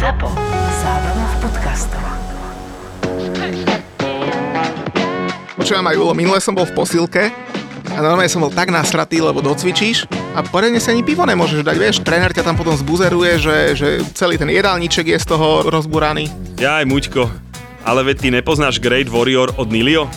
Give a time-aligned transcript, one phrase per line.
[0.00, 0.32] ZAPO.
[0.80, 2.04] Zábrná v podcastov.
[5.60, 7.28] Počujem aj Julo, minule som bol v posilke
[7.92, 11.76] a normálne som bol tak nasratý, lebo docvičíš a poriadne si ani pivo nemôžeš dať,
[11.76, 16.32] vieš, tréner ťa tam potom zbuzeruje, že, že celý ten jedálniček je z toho rozburaný.
[16.56, 17.28] Jaj, Muťko,
[17.84, 20.08] ale veď ty nepoznáš Great Warrior od Nilio?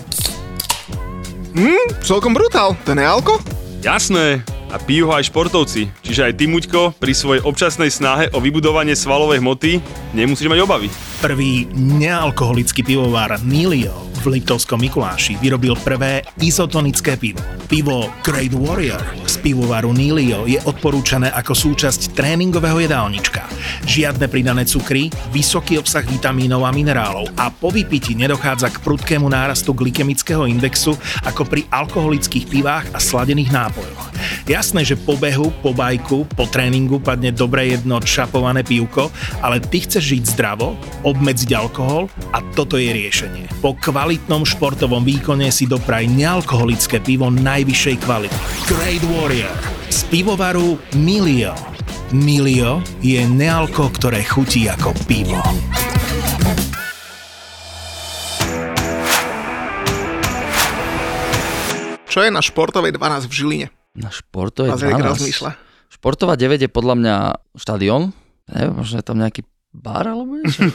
[1.60, 3.36] Hm, celkom brutál, to je alko?
[3.84, 5.94] Jasné, a pijú ho aj športovci.
[6.02, 9.78] Čiže aj ty, Muťko, pri svojej občasnej snahe o vybudovanie svalovej hmoty
[10.18, 10.90] nemusíš mať obavy.
[11.22, 17.44] Prvý nealkoholický pivovar Nilio v Liptovskom Mikuláši vyrobil prvé izotonické pivo.
[17.68, 23.44] Pivo Great Warrior z pivovaru Nilio je odporúčané ako súčasť tréningového jedálnička.
[23.84, 29.76] Žiadne pridané cukry, vysoký obsah vitamínov a minerálov a po vypiti nedochádza k prudkému nárastu
[29.76, 30.96] glykemického indexu
[31.28, 34.14] ako pri alkoholických pivách a sladených nápojoch.
[34.48, 39.12] Jasné, že po behu, po bajku, po tréningu padne dobre jedno čapované pivko,
[39.44, 43.52] ale ty chceš žiť zdravo, obmedziť alkohol a toto je riešenie.
[43.60, 43.76] Po
[44.14, 48.38] kvalitnom športovom výkone si dopraj nealkoholické pivo najvyššej kvality.
[48.70, 49.58] Great Warrior
[49.90, 51.58] z pivovaru Milio.
[52.14, 55.42] Milio je nealko, ktoré chutí ako pivo.
[62.06, 63.68] Čo je na športovej 12 v Žiline?
[63.98, 65.10] Na športovej A Zdenek 12.
[65.10, 65.52] rozmýšľa.
[65.90, 67.16] Športová 9 je podľa mňa
[67.58, 68.14] štadión.
[68.46, 69.42] Neviem, možno je tam nejaký
[69.74, 70.70] bar alebo niečo.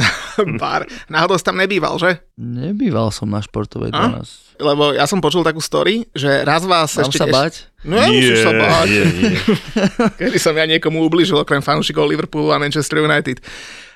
[0.60, 0.82] Bar.
[1.06, 2.18] Náhodou si tam nebýval, že?
[2.34, 4.20] Nebýval som na športovej A?
[4.20, 4.58] 12.
[4.60, 7.22] Lebo ja som počul takú story, že raz vás Mám ešte...
[7.22, 7.70] sa bať?
[7.80, 8.86] No, nemusíš sa báť.
[8.92, 9.40] nie, nie.
[10.20, 13.40] Kedy som ja niekomu ubližil, okrem fanúšikov Liverpoolu a Manchester United.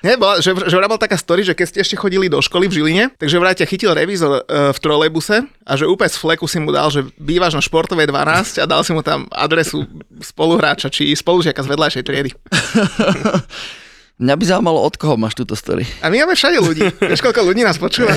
[0.01, 2.65] Nie, bola, že, že vraj bola taká story, že keď ste ešte chodili do školy
[2.65, 6.49] v Žiline, takže vraj ťa chytil revízor e, v trolejbuse a že úplne z fleku
[6.49, 9.85] si mu dal, že bývaš na športovej 12 a dal si mu tam adresu
[10.17, 12.31] spoluhráča či spolužiaka z vedľajšej triedy.
[14.15, 15.83] Mňa by zaujímalo, od koho máš túto story.
[15.99, 16.87] A my máme všade ľudí.
[17.03, 18.15] Vieš, koľko ľudí nás počúva?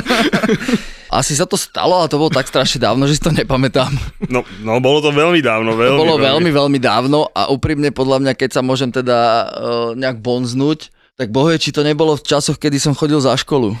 [1.08, 3.88] Asi sa to stalo, ale to bolo tak strašne dávno, že si to nepamätám.
[4.28, 8.20] No, no, bolo to veľmi dávno, To veľmi, bolo veľmi, veľmi dávno a úprimne podľa
[8.28, 9.48] mňa, keď sa môžem teda uh,
[9.96, 13.72] nejak bonznúť, tak bohe, či to nebolo v časoch, kedy som chodil za školu.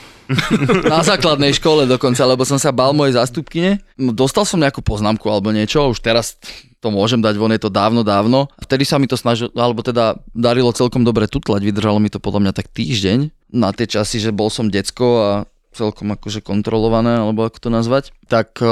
[0.86, 3.82] Na základnej škole dokonca, lebo som sa bal mojej zástupkyne.
[3.98, 6.38] Dostal som nejakú poznámku alebo niečo, už teraz
[6.80, 8.48] to môžem dať von, je to dávno, dávno.
[8.56, 12.48] Vtedy sa mi to snažilo, alebo teda darilo celkom dobre tutlať, vydržalo mi to podľa
[12.48, 15.30] mňa tak týždeň na tie časy, že bol som decko a
[15.70, 18.10] celkom akože kontrolované, alebo ako to nazvať.
[18.26, 18.66] Tak e,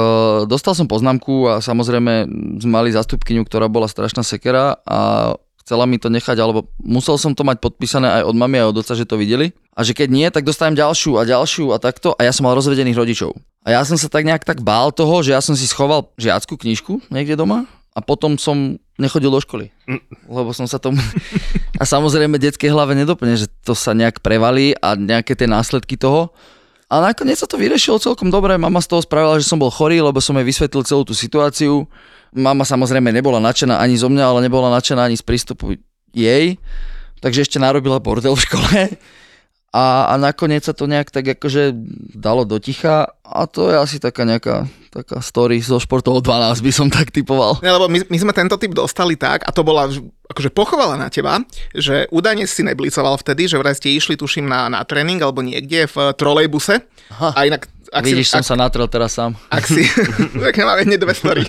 [0.51, 2.27] dostal som poznámku a samozrejme
[2.59, 5.33] sme mali zastupkyňu, ktorá bola strašná sekera a
[5.69, 8.81] chcela mi to nechať, alebo musel som to mať podpísané aj od mamy aj od
[8.81, 9.53] oca, že to videli.
[9.77, 12.17] A že keď nie, tak dostanem ďalšiu a ďalšiu a takto.
[12.17, 13.37] A ja som mal rozvedených rodičov.
[13.61, 16.57] A ja som sa tak nejak tak bál toho, že ja som si schoval žiackú
[16.57, 19.69] knižku niekde doma a potom som nechodil do školy.
[20.25, 20.97] Lebo som sa tomu...
[21.79, 26.35] A samozrejme detskej hlave nedoplne, že to sa nejak prevalí a nejaké tie následky toho.
[26.91, 28.59] A nakoniec sa to vyriešilo celkom dobre.
[28.59, 31.87] Mama z toho spravila, že som bol chorý, lebo som jej vysvetlil celú tú situáciu.
[32.35, 35.77] Mama samozrejme nebola nadšená ani zo mňa, ale nebola nadšená ani z prístupu
[36.13, 36.57] jej.
[37.19, 38.79] Takže ešte narobila bordel v škole.
[39.69, 41.77] A, a nakoniec sa to nejak tak akože
[42.17, 46.71] dalo do ticha a to je asi taká nejaká taká story zo športov 12 by
[46.73, 47.61] som tak typoval.
[47.61, 49.85] Ne, lebo my, my sme tento typ dostali tak, a to bola
[50.29, 51.45] akože pochovala na teba,
[51.77, 55.85] že údajne si neblicoval vtedy, že vraj ste išli, tuším, na, na tréning alebo niekde
[55.85, 56.81] v trolejbuse.
[57.13, 57.37] Aha.
[57.37, 59.33] A inak, ak Vidíš, si, som ak, sa natrel teraz sám.
[59.47, 59.87] ak si,
[60.43, 61.47] tak nemáme hneď dve story.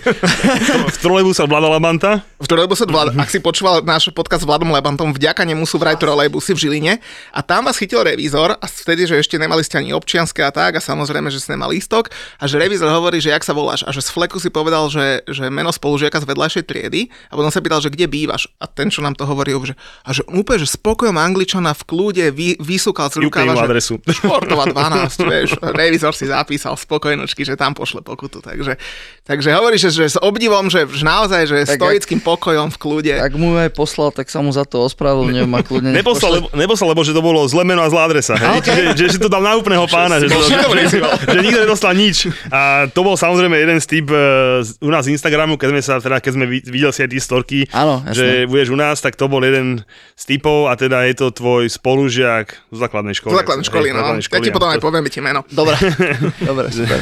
[0.88, 2.24] V trolejbuse Vlada Labanta.
[2.40, 6.00] V trolejbuse, Vlad, ak si počúval náš podcast s Vladom Lebantom, vďaka nemu sú vraj
[6.00, 6.92] trolejbusy v Žiline
[7.36, 10.76] a tam vás chytil revízor a vtedy, že ešte nemali ste ani občianske a tak
[10.76, 12.08] a samozrejme, že ste nemali lístok
[12.40, 15.20] a že revízor hovorí, že jak sa voláš a že z fleku si povedal, že,
[15.28, 18.88] že meno spolužiaka z vedľajšej triedy a potom sa pýtal, že kde bývaš a ten,
[18.88, 23.12] čo nám to hovoril, že, a že úplne, že spokojom angličana v kľude vy, vysúkal
[23.12, 23.94] z rukáva, že adresu.
[24.08, 28.78] športová 12, vieš, revízor si zapísal spokojnočky, že tam pošle pokutu, takže,
[29.26, 33.14] takže hovoríš, že, že s obdivom, že, že naozaj, že Tak stoickým pokojom v kľude.
[33.18, 36.88] Ak mu aj poslal, tak sa mu za to ospravedlňujem a kľudne Neposlal, lebo, neposlal,
[36.94, 38.38] lebo že to bolo zlé meno a zlá adresa.
[38.38, 38.62] Hej?
[38.62, 40.22] Čiže, že, že, to dal na úplného pána.
[40.22, 40.56] Že, to, že,
[40.94, 42.30] že, že nikto nedostal nič.
[42.48, 45.94] A to bol samozrejme jeden z typ uh, u nás z Instagramu, keď sme sa,
[45.98, 49.18] teda, keď sme vid- videli si aj tie storky, Áno, že budeš u nás, tak
[49.18, 49.82] to bol jeden
[50.14, 53.34] z typov a teda je to tvoj spolužiak z základnej školy.
[53.34, 53.98] Z základnej školy, Hej, no.
[54.00, 55.40] základnej Ja ti potom aj To- poviem ti meno.
[55.48, 55.74] Dobre,
[56.48, 57.00] dobre, super.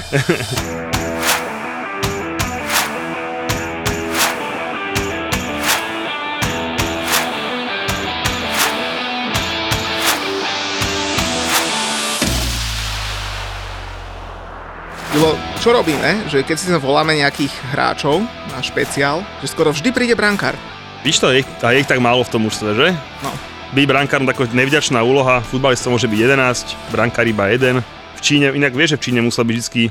[15.18, 18.22] Lebo čo robíme, že keď si sa voláme nejakých hráčov
[18.54, 20.54] na špeciál, že skoro vždy príde brankár.
[21.02, 22.94] Víš to, je, a je ich tak málo v tom mužstve, že?
[23.26, 23.30] No.
[23.74, 27.82] byť brankárom taká nevďačná úloha, futbalistov môže byť 11, brankár iba jeden.
[28.18, 29.82] V Číne, inak vieš, že v Číne musel byť vždy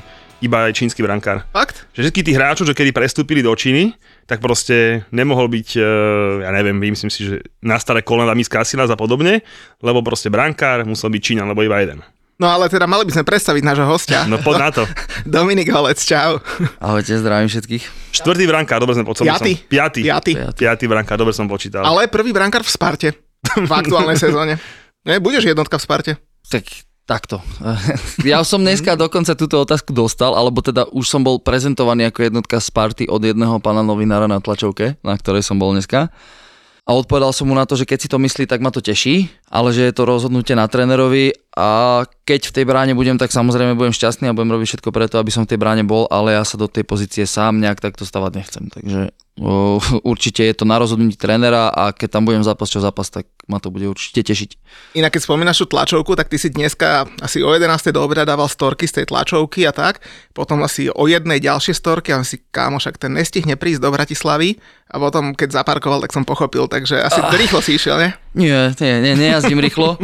[0.44, 1.42] iba aj čínsky brankár.
[1.50, 1.88] Fakt?
[1.96, 3.96] Že všetky tí hráčov, že kedy prestúpili do Číny,
[4.28, 5.82] tak proste nemohol byť, e,
[6.44, 9.42] ja neviem, myslím si, že na staré kolena Miss Casillas a podobne,
[9.82, 12.04] lebo proste brankár musel byť Číňan, lebo iba jeden.
[12.38, 14.22] No ale teda mali by sme predstaviť nášho hostia.
[14.30, 14.82] No poď na to.
[15.26, 16.38] Dominik Holec, čau.
[16.78, 18.14] Ahojte, zdravím všetkých.
[18.14, 19.34] Štvrtý brankár, dobre som počítal.
[19.34, 19.52] Piaty.
[19.66, 20.00] Piatý.
[20.06, 20.32] Piaty.
[20.54, 21.82] Piatý brankár, dobre som počítal.
[21.82, 23.08] Ale prvý brankár v Sparte
[23.42, 24.62] v aktuálnej sezóne.
[25.02, 26.12] Ne, budeš jednotka v Sparte.
[26.46, 27.40] Tak takto.
[28.28, 32.60] Ja som dneska dokonca túto otázku dostal, alebo teda už som bol prezentovaný ako jednotka
[32.60, 36.12] z party od jedného pána novinára na tlačovke, na ktorej som bol dneska.
[36.84, 39.32] A odpovedal som mu na to, že keď si to myslí, tak ma to teší,
[39.48, 43.74] ale že je to rozhodnutie na trénerovi a keď v tej bráne budem, tak samozrejme
[43.74, 46.44] budem šťastný a budem robiť všetko preto, aby som v tej bráne bol, ale ja
[46.46, 48.64] sa do tej pozície sám nejak takto stavať nechcem.
[48.70, 49.10] Takže
[49.42, 49.80] o,
[50.12, 53.56] určite je to na rozhodnutí trénera a keď tam budem zápas čo zápas, tak ma
[53.56, 54.50] to bude určite tešiť.
[55.00, 57.96] Inak keď spomínaš tú tlačovku, tak ty si dneska asi o 11.
[57.96, 60.04] do obeda dával storky z tej tlačovky a tak.
[60.36, 64.60] Potom asi o jednej ďalšie storky a si kámo, však ten nestihne prísť do Bratislavy.
[64.92, 67.32] A potom, keď zaparkoval, tak som pochopil, takže asi ah.
[67.32, 68.16] rýchlo si išiel, ne?
[68.36, 69.94] Nie, nie, nie, nejazdím rýchlo.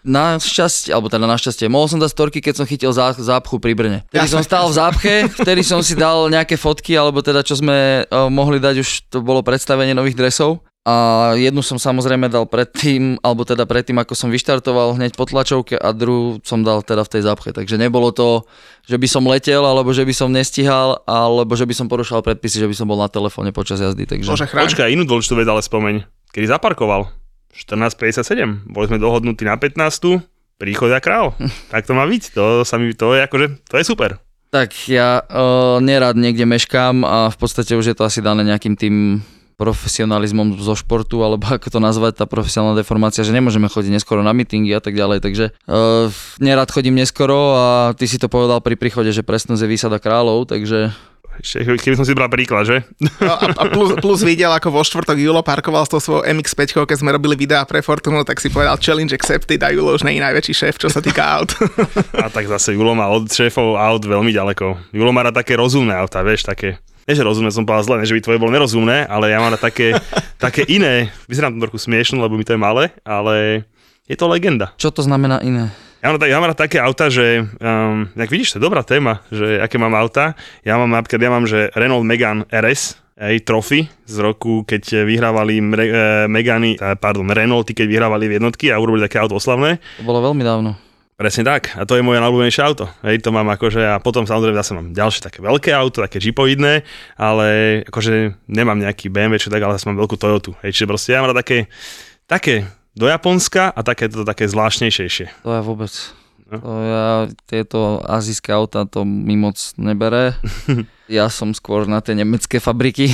[0.00, 3.60] Na šťastie, alebo teda na šťastie, mohol som dať storky, keď som chytil zá, zápchu
[3.60, 4.00] pri Brne.
[4.08, 8.08] Vtedy som stál v zápche, vtedy som si dal nejaké fotky, alebo teda čo sme
[8.08, 10.64] uh, mohli dať, už to bolo predstavenie nových dresov.
[10.88, 15.76] A jednu som samozrejme dal predtým, alebo teda predtým, ako som vyštartoval hneď po tlačovke
[15.76, 17.52] a druhú som dal teda v tej zápche.
[17.52, 18.48] Takže nebolo to,
[18.88, 22.64] že by som letel, alebo že by som nestihal, alebo že by som porušal predpisy,
[22.64, 24.08] že by som bol na telefóne počas jazdy.
[24.08, 24.32] Takže...
[24.32, 24.48] Bože.
[24.48, 26.08] Počkaj, inú dôležitú vec ale spomeň.
[26.32, 27.19] Kedy zaparkoval?
[27.54, 28.70] 14.57.
[28.70, 30.24] Boli sme dohodnutí na 15.
[30.60, 31.34] Príchodia král.
[31.72, 32.22] tak to má byť.
[32.34, 34.20] To, sa mi, to je akože, to je super.
[34.50, 38.74] Tak ja uh, nerad niekde meškám a v podstate už je to asi dané nejakým
[38.74, 39.22] tým
[39.60, 44.32] profesionalizmom zo športu, alebo ako to nazvať, tá profesionálna deformácia, že nemôžeme chodiť neskoro na
[44.32, 46.08] meetingy a tak ďalej, takže uh,
[46.40, 50.48] nerad chodím neskoro a ty si to povedal pri príchode, že presnosť je výsada kráľov,
[50.48, 50.96] takže
[51.80, 52.76] keby som si bral príklad, že?
[53.20, 56.84] No a, a plus, plus videl, ako vo štvrtok Julo parkoval s tou svojou MX-5,
[56.84, 60.20] keď sme robili videá pre Fortunu, tak si povedal challenge accepted a Julo už nie
[60.20, 61.52] je najväčší šéf, čo sa týka aut.
[62.16, 64.92] A tak zase Julo má od šéfov aut veľmi ďaleko.
[64.92, 68.06] Julo má rád také rozumné auta, vieš, také nie že rozumné som povedal zle, ne,
[68.06, 69.98] že by tvoje bolo nerozumné, ale ja mám také,
[70.38, 73.66] také iné, vyzerám to trochu smiešno, lebo mi to je malé, ale
[74.06, 74.70] je to legenda.
[74.78, 75.74] Čo to znamená iné?
[76.00, 79.60] Ja mám, ja mám také auta, že, um, jak vidíš, to je dobrá téma, že
[79.60, 80.32] aké mám auta.
[80.64, 85.60] Ja mám napríklad, ja mám, že Renault Megane RS, aj Trophy z roku, keď vyhrávali
[85.60, 85.92] Mre, e,
[86.24, 89.76] Megany, pardon, Renaulty, keď vyhrávali v jednotky a urobili také auto oslavné.
[90.00, 90.72] To bolo veľmi dávno.
[91.20, 91.76] Presne tak.
[91.76, 92.88] A to je moje najľúbenejšie auto.
[93.04, 96.80] Hej, to mám akože a potom samozrejme zase mám ďalšie také veľké auto, také jeepoidné,
[97.20, 97.48] ale
[97.84, 100.56] akože nemám nejaký BMW, čo tak, ale zase mám veľkú Toyotu.
[100.64, 101.68] Hej, čiže proste ja mám také,
[102.24, 102.64] také
[102.94, 105.46] do Japonska a také to také zvláštnejšie.
[105.46, 105.90] To ja vôbec.
[106.50, 106.58] No.
[106.58, 107.06] To ja,
[107.46, 110.34] tieto azijské auta to mi moc nebere.
[111.10, 113.10] Ja som skôr na tie nemecké fabriky.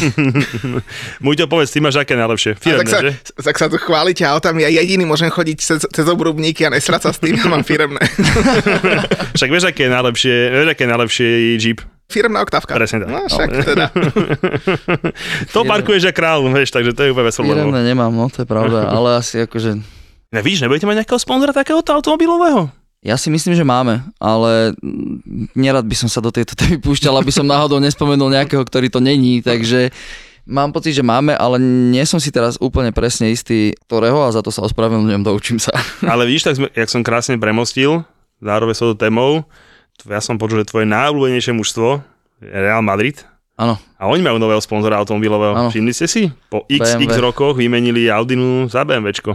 [1.25, 2.53] Môj to povedz, ty máš aké najlepšie?
[2.61, 3.11] Firemné, tak, sa, že?
[3.41, 7.11] tak sa tu chválite autami, ja jediný môžem chodiť cez, cez obrubníky a nesrať sa
[7.17, 8.05] s tým, ja mám firemné.
[9.41, 11.81] Však vieš, aké je najlepšie, vieš, aké je najlepšie Jeep?
[12.07, 12.79] Firmná oktávka.
[12.79, 13.11] Presne tak.
[13.11, 13.87] No, však teda.
[15.55, 17.51] to parkuješ ako král, vieš, takže to je úplne veselé.
[17.51, 19.83] Firemné nemám, no to je pravda, ale asi akože...
[20.31, 22.71] Ne, víš, nebudete mať nejakého sponzora takéhoto automobilového?
[23.03, 24.75] Ja si myslím, že máme, ale
[25.55, 28.99] nerad by som sa do tejto témy púšťal, aby som náhodou nespomenul nejakého, ktorý to
[28.99, 29.95] není, takže
[30.47, 34.43] mám pocit, že máme, ale nie som si teraz úplne presne istý, ktorého a za
[34.43, 35.75] to sa ospravedlňujem, doučím sa.
[36.03, 38.07] Ale vidíš, tak sme, jak som krásne premostil,
[38.39, 39.47] zároveň s tou témou,
[40.07, 42.01] ja som počul, že tvoje najobľúbenejšie mužstvo
[42.43, 43.23] je Real Madrid.
[43.57, 43.81] Áno.
[43.97, 45.57] A oni majú nového sponzora automobilového.
[45.57, 45.71] Ano.
[45.73, 46.23] Všimli ste si?
[46.53, 47.09] Po x, BMW.
[47.09, 49.33] x rokoch vymenili Audinu za BMWčko.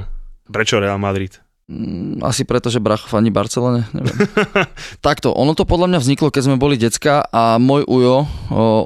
[0.53, 1.41] Prečo Real Madrid?
[1.71, 4.17] Mm, asi preto, že bracho fani Barcelone, neviem.
[5.05, 8.27] Takto, ono to podľa mňa vzniklo, keď sme boli decka a môj ujo,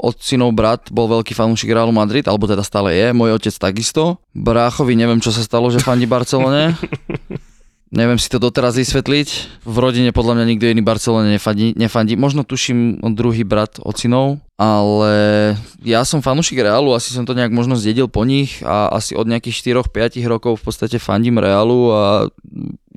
[0.05, 4.21] otcinov brat, bol veľký fanúšik Realu Madrid, alebo teda stále je, môj otec takisto.
[4.37, 6.77] Bráchovi neviem, čo sa stalo, že fani Barcelone.
[7.93, 9.61] Neviem si to doteraz vysvetliť.
[9.61, 11.77] V rodine podľa mňa nikto iný Barcelone nefandí.
[11.77, 12.17] nefandí.
[12.17, 15.53] Možno tuším druhý brat ocinov, ale
[15.85, 19.29] ja som fanúšik Realu, asi som to nejak možno zdedil po nich a asi od
[19.29, 22.03] nejakých 4-5 rokov v podstate fandím Realu a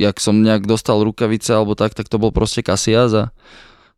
[0.00, 3.24] jak som nejak dostal rukavice alebo tak, tak to bol proste Casillas a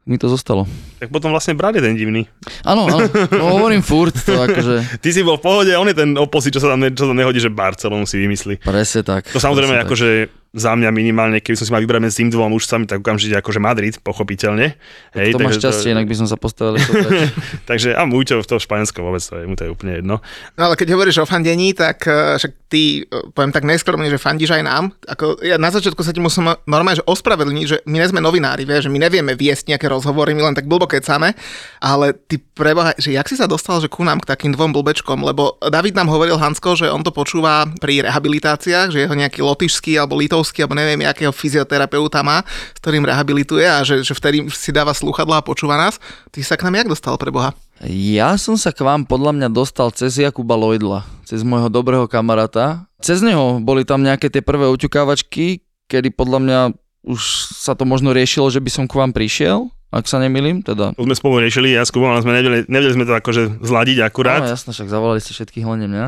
[0.09, 0.65] mi to zostalo.
[0.99, 2.25] Tak potom vlastne brat je ten divný.
[2.65, 4.99] Áno, áno, no, hovorím furt, to akože...
[4.99, 7.13] Ty si bol v pohode, on je ten oposit, čo sa tam, ne, čo sa
[7.13, 8.65] tam nehodí, že Barcelonu si vymyslí.
[8.65, 9.29] Presne tak.
[9.31, 12.83] To samozrejme akože za mňa minimálne, keby som si mal vybrať medzi tým dvom mužcami,
[12.91, 14.75] tak okamžite akože Madrid, pochopiteľne.
[15.15, 16.83] Hej, to máš šťastie, inak by som sa postavil.
[17.71, 20.19] takže a Múťo v to Španielsko vôbec, to je, mu to je úplne jedno.
[20.59, 24.19] No ale keď hovoríš o fandení, tak eh, však ty, eh, poviem tak neskromne, že
[24.19, 24.85] fandíš aj nám.
[25.07, 28.67] Ako, ja na začiatku sa ti musím normálne že ospravedlniť, že my nie sme novinári,
[28.67, 31.39] vieš, že my nevieme viesť nejaké rozhovory, my len tak blbo kecame,
[31.79, 35.23] ale ty preboha, že jak si sa dostal že ku nám k takým dvom blbečkom,
[35.23, 39.95] lebo David nám hovoril Hansko, že on to počúva pri rehabilitáciách, že jeho nejaký lotyšský
[39.95, 44.73] alebo litovský, alebo neviem, akého fyzioterapeuta má, s ktorým rehabilituje a že, že vtedy si
[44.73, 46.01] dáva slúchadla a počúva nás.
[46.33, 47.53] Ty sa k nám jak dostal pre Boha?
[47.85, 52.89] Ja som sa k vám podľa mňa dostal cez Jakuba Lojdla, cez môjho dobrého kamaráta.
[53.01, 56.59] Cez neho boli tam nejaké tie prvé uťukávačky, kedy podľa mňa
[57.01, 57.21] už
[57.57, 60.95] sa to možno riešilo, že by som k vám prišiel, ak sa nemýlim, teda.
[60.95, 63.99] To sme spolu riešili, ja s Kubom, ale sme nevedeli, nevedeli sme to akože zladiť
[64.07, 64.47] akurát.
[64.47, 66.07] No jasné, však zavolali ste všetkých, len mňa.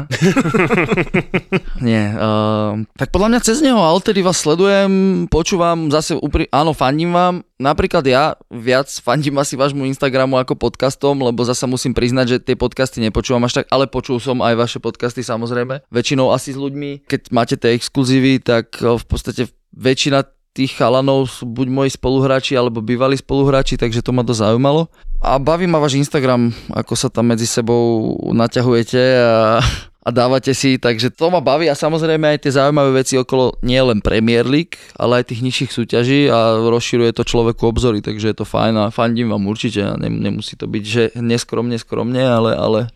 [1.86, 6.70] Nie, uh, tak podľa mňa cez neho, ale tedy vás sledujem, počúvam, zase upri- áno,
[6.78, 7.42] fandím vám.
[7.58, 12.54] Napríklad ja viac fandím asi vášmu Instagramu ako podcastom, lebo zase musím priznať, že tie
[12.54, 15.86] podcasty nepočúvam až tak, ale počul som aj vaše podcasty samozrejme.
[15.90, 21.32] Väčšinou asi s ľuďmi, keď máte tie exkluzívy, tak eh, v podstate väčšina tých chalanov
[21.32, 24.92] sú buď moji spoluhráči alebo bývalí spoluhráči, takže to ma to zaujímalo.
[25.22, 29.62] A baví ma váš Instagram, ako sa tam medzi sebou naťahujete a,
[30.02, 33.78] a dávate si, takže to ma baví a samozrejme aj tie zaujímavé veci okolo nie
[33.78, 38.36] len Premier League, ale aj tých nižších súťaží a rozširuje to človeku obzory, takže je
[38.42, 42.92] to fajn a fandím vám určite, nemusí to byť, že neskromne, skromne, ale, ale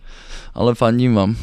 [0.57, 1.37] ale fandím vám.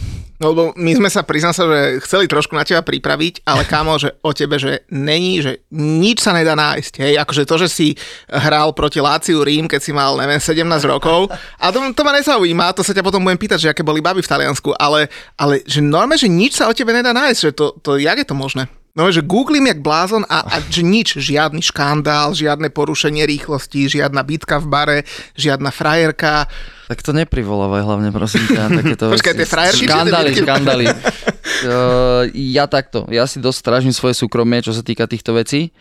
[0.43, 3.95] No lebo my sme sa, priznám sa, že chceli trošku na teba pripraviť, ale kámo,
[3.95, 6.99] že o tebe, že není, že nič sa nedá nájsť.
[6.99, 7.87] Hej, akože to, že si
[8.27, 12.75] hral proti Láciu Rím, keď si mal, neviem, 17 rokov, a to, to ma nezaujíma,
[12.75, 15.07] to sa ťa potom budem pýtať, že aké boli baby v Taliansku, ale,
[15.39, 18.27] ale že normálne, že nič sa o tebe nedá nájsť, že to, to jak je
[18.27, 18.67] to možné?
[18.93, 24.21] No, že googlím jak blázon a, a že nič, žiadny škandál, žiadne porušenie rýchlosti, žiadna
[24.21, 24.97] bitka v bare,
[25.33, 26.45] žiadna frajerka.
[26.93, 29.89] Tak to neprivolávaj hlavne, prosím ťa, takéto Počkaj, tie frajerky?
[29.89, 30.85] Škandály, škandály.
[30.93, 35.73] uh, ja takto, ja si dosť strážim svoje súkromie, čo sa týka týchto vecí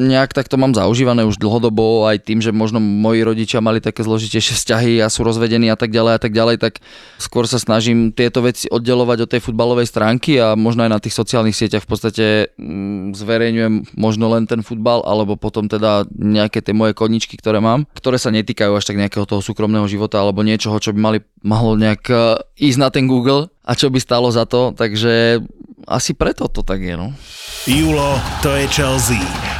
[0.00, 4.00] nejak tak to mám zaužívané už dlhodobo, aj tým, že možno moji rodičia mali také
[4.00, 6.80] zložitejšie vzťahy a sú rozvedení a tak ďalej a tak ďalej, tak
[7.20, 11.12] skôr sa snažím tieto veci oddelovať od tej futbalovej stránky a možno aj na tých
[11.12, 12.24] sociálnych sieťach v podstate
[12.56, 17.84] mm, zverejňujem možno len ten futbal, alebo potom teda nejaké tie moje koničky, ktoré mám,
[17.92, 21.76] ktoré sa netýkajú až tak nejakého toho súkromného života alebo niečoho, čo by mali, malo
[21.76, 22.16] nejak e,
[22.64, 25.44] ísť na ten Google a čo by stalo za to, takže
[25.84, 27.12] asi preto to tak je, no.
[27.68, 29.20] Julo, to je Chelsea.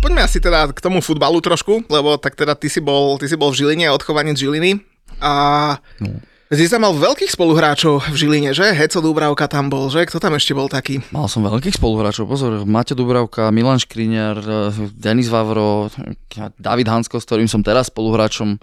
[0.00, 3.36] Poďme asi teda k tomu futbalu trošku, lebo tak teda ty si bol, ty si
[3.36, 4.80] bol v Žiline, odchovanec Žiliny
[5.20, 5.32] a
[6.00, 6.24] no.
[6.50, 8.74] Si mal veľkých spoluhráčov v Žiline, že?
[8.74, 10.02] Heco Dubravka tam bol, že?
[10.02, 10.98] Kto tam ešte bol taký?
[11.14, 14.42] Mal som veľkých spoluhráčov, pozor, Maťo Dubravka, Milan Škriňar,
[14.98, 15.94] Denis Vavro,
[16.58, 18.58] David Hansko, s ktorým som teraz spoluhráčom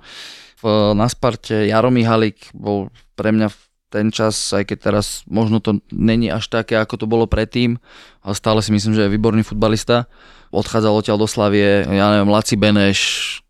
[0.59, 0.63] v,
[0.99, 3.47] na Sparte, Jaro Mihalik bol pre mňa
[3.87, 7.79] ten čas, aj keď teraz možno to není až také, ako to bolo predtým,
[8.19, 10.11] ale stále si myslím, že je výborný futbalista.
[10.51, 12.99] Odchádzal odtiaľ do Slavie, ja neviem, Laci Beneš,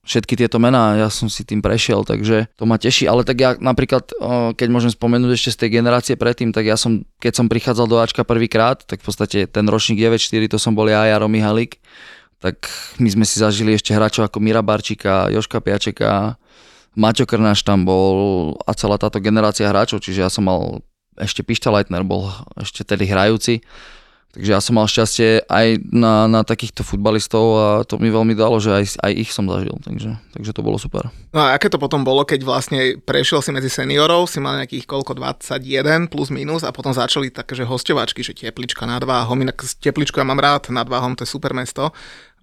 [0.08, 3.54] všetky tieto mená, ja som si tým prešiel, takže to ma teší, ale tak ja
[3.60, 4.08] napríklad,
[4.56, 8.00] keď môžem spomenúť ešte z tej generácie predtým, tak ja som, keď som prichádzal do
[8.00, 11.84] Ačka prvýkrát, tak v podstate ten ročník 9-4, to som bol ja Jaro Mihalik,
[12.40, 12.72] tak
[13.04, 16.40] my sme si zažili ešte hráčov ako Mira Barčika, Joška Piačeka,
[16.98, 20.82] Maťo Krnáš tam bol a celá táto generácia hráčov, čiže ja som mal,
[21.20, 23.62] ešte Pišta Leitner bol ešte tedy hrajúci,
[24.38, 28.62] takže ja som mal šťastie aj na, na takýchto futbalistov a to mi veľmi dalo,
[28.62, 31.10] že aj, aj ich som zažil, takže, takže to bolo super.
[31.34, 34.86] No a aké to potom bolo, keď vlastne prešiel si medzi seniorov, si mal nejakých
[34.86, 39.58] koľko, 21 plus minus a potom začali také, že hostovačky, že Teplička nad Váhom, inak
[39.82, 41.90] Tepličku ja mám rád, nad Váhom to je super mesto,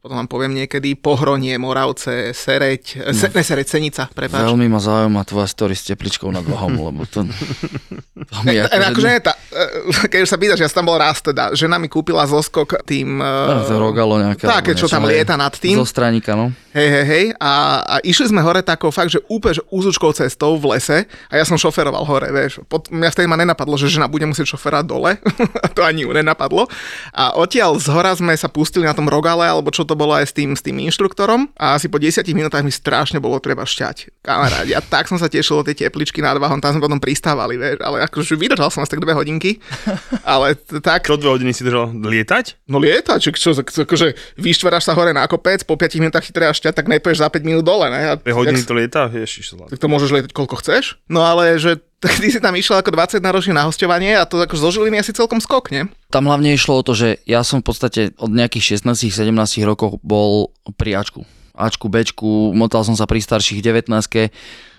[0.05, 4.45] potom vám poviem niekedy, Pohronie, Moravce, Sereď, se, ne Sereď, Senica, prepáč.
[4.45, 7.25] Veľmi ma zaujíma tvoja story s tepličkou nad Vahom, lebo to...
[7.25, 10.93] to mi E, akože- akože nie, tá, e, keď už sa pýtaš, ja som tam
[10.93, 13.17] bol raz teda, žena mi kúpila zoskok tým...
[13.17, 14.45] No, e, to rogalo nejaké.
[14.45, 15.81] Také, čo tam lieta nad tým.
[15.81, 16.53] Zo straníka, no.
[16.77, 17.25] Hej, hej, hej.
[17.41, 21.33] A, a išli sme hore takou fakt, že úplne že úzučkou cestou v lese a
[21.39, 22.61] ja som šoferoval hore, vieš.
[22.67, 25.17] Pod, mňa vtedy ma nenapadlo, že žena bude musieť šoferovať dole.
[25.79, 26.67] to ani ju nenapadlo.
[27.15, 30.31] A odtiaľ z hora sme sa pustili na tom rogale, alebo čo to bolo aj
[30.31, 31.51] s tým, s tým inštruktorom.
[31.57, 34.23] A asi po 10 minútach mi strašne bolo treba šťať.
[34.23, 37.55] Kamarádi, a tak som sa tešil do tej tepličky nad váhom, tam sme potom pristávali,
[37.57, 37.81] vieš.
[37.81, 39.59] Ale akože vydržal som asi tak dve hodinky.
[40.27, 41.95] Ale tak, Čo dve hodiny si držal?
[41.95, 42.67] Lietať?
[42.69, 46.53] No lieta, čo, čo, akože vyštveráš sa hore na kopec, po 5 minútach ti treba
[46.53, 48.13] šťať, tak nepoješ za 5 minút dole, ne?
[48.13, 49.03] A, Dve hodiny jak- to lieta?
[49.09, 50.99] Ježiš, tak to môžeš lietať koľko chceš.
[51.07, 54.41] No ale že tak ty si tam išiel ako 20 ročný na hostovanie a to
[54.41, 55.89] ako zo Žiliny asi celkom skok, nie?
[56.11, 59.31] Tam hlavne išlo o to, že ja som v podstate od nejakých 16-17
[59.65, 61.25] rokov bol pri Ačku.
[61.55, 63.95] Ačku, Bčku, motal som sa pri starších 19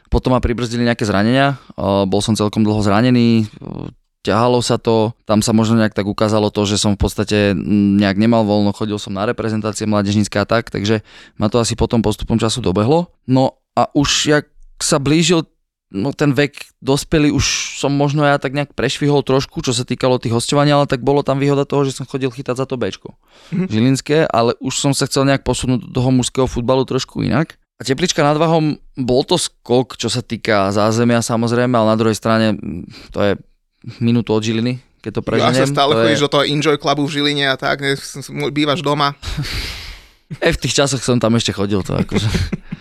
[0.06, 3.50] potom ma pribrzdili nejaké zranenia, bol som celkom dlho zranený,
[4.22, 7.58] ťahalo sa to, tam sa možno nejak tak ukázalo to, že som v podstate
[7.98, 11.02] nejak nemal voľno, chodil som na reprezentácie mládežnícke a tak, takže
[11.42, 13.10] ma to asi potom postupom času dobehlo.
[13.26, 14.46] No a už jak
[14.78, 15.46] sa blížil
[15.96, 20.20] no ten vek dospelý už som možno ja tak nejak prešvihol trošku, čo sa týkalo
[20.20, 23.16] tých hostovania, ale tak bolo tam výhoda toho, že som chodil chytať za to Bčko.
[23.56, 27.56] Žilinské, ale už som sa chcel nejak posunúť do toho mužského futbalu trošku inak.
[27.76, 32.16] A teplička nad Vahom, bol to skok, čo sa týka zázemia samozrejme, ale na druhej
[32.16, 33.32] strane mm, to je
[34.00, 35.68] minútu od Žiliny, keď to Ja preženiem.
[35.68, 37.84] sa stále chodíš je, do toho Enjoy Clubu v Žiline a tak,
[38.56, 39.20] bývaš doma.
[40.40, 42.28] e, v tých časoch som tam ešte chodil, to akože...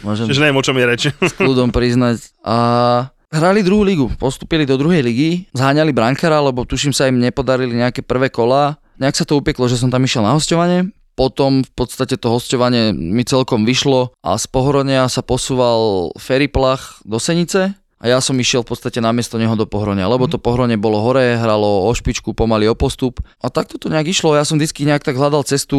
[0.00, 1.02] Môžem Čiže neviem, o čom je reč.
[1.30, 2.32] s kľudom priznať.
[2.44, 2.56] A
[3.30, 8.04] hrali druhú ligu, postupili do druhej ligy, zháňali brankára, lebo tuším sa im nepodarili nejaké
[8.04, 8.80] prvé kola.
[9.00, 10.92] Nejak sa to upeklo, že som tam išiel na hostovanie.
[11.16, 17.20] Potom v podstate to hostovanie mi celkom vyšlo a z Pohronia sa posúval feriplach do
[17.20, 21.04] Senice a ja som išiel v podstate namiesto neho do Pohronia, lebo to Pohronie bolo
[21.04, 24.32] hore, hralo o špičku, pomaly o postup a takto to nejak išlo.
[24.32, 25.76] Ja som vždy nejak tak hľadal cestu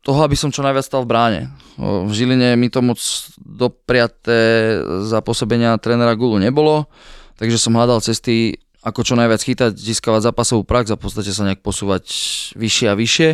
[0.00, 1.40] toho, aby som čo najviac stal v bráne.
[1.76, 2.96] V Žiline mi to moc
[3.36, 6.88] dopriaté za pôsobenia trénera Gulu nebolo,
[7.36, 11.44] takže som hľadal cesty, ako čo najviac chytať, získavať zápasovú prax a v podstate sa
[11.44, 12.08] nejak posúvať
[12.56, 13.28] vyššie a vyššie,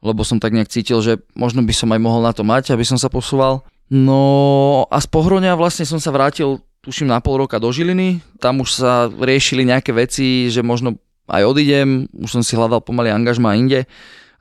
[0.00, 2.88] lebo som tak nejak cítil, že možno by som aj mohol na to mať, aby
[2.88, 3.68] som sa posúval.
[3.88, 8.24] No a z Pohronia vlastne som sa vrátil, tuším, na pol roka do Žiliny.
[8.40, 10.96] Tam už sa riešili nejaké veci, že možno
[11.28, 13.84] aj odídem, už som si hľadal pomaly angažma inde,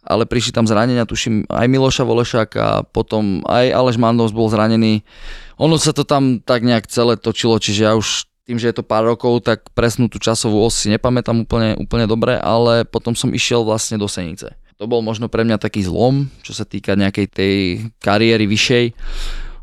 [0.07, 5.03] ale prišli tam zranenia, tuším aj Miloša Volešák a potom aj Aleš Mandovs bol zranený.
[5.59, 8.87] Ono sa to tam tak nejak celé točilo, čiže ja už tým, že je to
[8.87, 13.35] pár rokov, tak presnú tú časovú os si nepamätám úplne, úplne dobre, ale potom som
[13.35, 14.55] išiel vlastne do Senice.
[14.79, 17.55] To bol možno pre mňa taký zlom, čo sa týka nejakej tej
[17.99, 18.85] kariéry vyššej.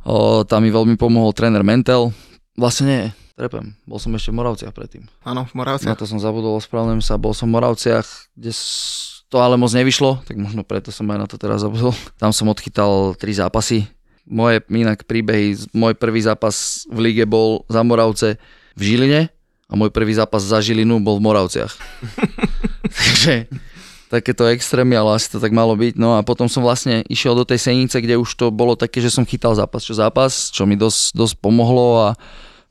[0.04, 2.12] O, tam mi veľmi pomohol tréner Mentel.
[2.54, 3.02] Vlastne nie,
[3.34, 5.10] trepem, bol som ešte v Moravciach predtým.
[5.26, 5.98] Áno, v Na Moravciach.
[5.98, 8.06] to som zabudol, ospravedlňujem sa, bol som v Moravciach,
[8.38, 8.54] kde
[9.26, 11.90] to ale moc nevyšlo, tak možno preto som aj na to teraz zabudol.
[12.22, 13.90] Tam som odchytal tri zápasy.
[14.24, 18.38] Moje inak príbehy, môj prvý zápas v lige bol za Moravce
[18.78, 19.20] v Žiline
[19.68, 21.72] a môj prvý zápas za Žilinu bol v Moravciach.
[22.94, 23.50] Takže
[24.14, 25.98] takéto extrémy, ale asi to tak malo byť.
[25.98, 29.10] No a potom som vlastne išiel do tej Senice, kde už to bolo také, že
[29.10, 32.08] som chytal zápas čo zápas, čo mi dosť, dosť pomohlo a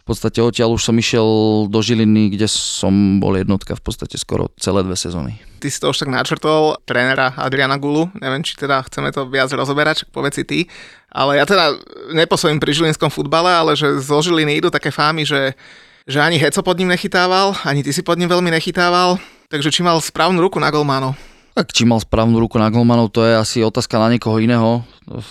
[0.04, 1.24] v podstate odtiaľ už som išiel
[1.72, 5.40] do Žiliny, kde som bol jednotka v podstate skoro celé dve sezóny.
[5.64, 9.48] Ty si to už tak načrtol, trénera Adriana Gulu, neviem, či teda chceme to viac
[9.48, 10.60] rozoberať, povedz si ty,
[11.08, 11.80] ale ja teda
[12.12, 15.56] nepôsobím pri žilinskom futbale, ale že zo Žiliny idú také fámy, že,
[16.04, 19.16] že ani Heco pod ním nechytával, ani ty si pod ním veľmi nechytával,
[19.48, 21.16] takže či mal správnu ruku na golmánov.
[21.54, 24.82] Tak či mal správnu ruku na golmanov, to je asi otázka na niekoho iného.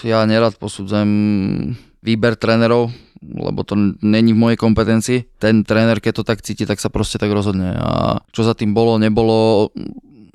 [0.06, 1.10] Ja nerad posudzujem
[1.98, 5.42] výber trénerov, lebo to není v mojej kompetencii.
[5.42, 7.74] Ten tréner, keď to tak cíti, tak sa proste tak rozhodne.
[7.74, 9.70] A čo za tým bolo, nebolo,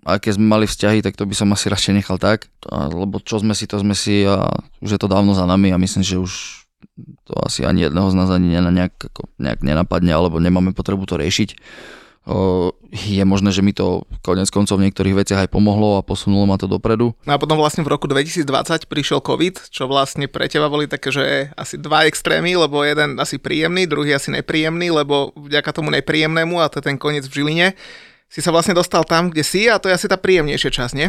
[0.03, 2.51] aké sme mali vzťahy, tak to by som asi radšej nechal tak.
[2.67, 4.43] A, lebo čo sme si, to sme si a
[4.83, 6.31] už je to dávno za nami a myslím, že už
[7.27, 9.07] to asi ani jedného z nás ani nejak,
[9.39, 11.55] nejak nenapadne, alebo nemáme potrebu to riešiť.
[12.91, 16.59] Je možné, že mi to konec koncov v niektorých veciach aj pomohlo a posunulo ma
[16.59, 17.15] to dopredu.
[17.23, 18.43] No a potom vlastne v roku 2020
[18.87, 23.39] prišiel COVID, čo vlastne pre teba boli také, že asi dva extrémy, lebo jeden asi
[23.39, 27.67] príjemný, druhý asi nepríjemný, lebo vďaka tomu nepríjemnému, a to je ten koniec v Žiline,
[28.27, 31.07] si sa vlastne dostal tam, kde si a to je asi tá príjemnejšia časť, nie?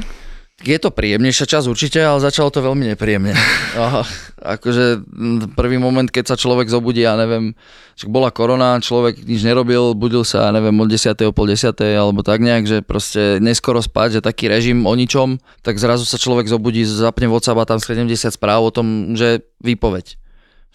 [0.59, 3.31] Je to príjemnejšia časť určite, ale začalo to veľmi nepríjemne.
[3.79, 4.03] Aha,
[4.43, 5.07] akože
[5.55, 7.55] prvý moment, keď sa človek zobudí, ja neviem,
[7.95, 11.15] že bola korona, človek nič nerobil, budil sa, ja neviem, od 10.
[11.15, 11.79] o pol 10.
[11.95, 16.19] alebo tak nejak, že proste neskoro spať, že taký režim o ničom, tak zrazu sa
[16.19, 20.19] človek zobudí, zapne WhatsApp a tam 70 správ o tom, že výpoveď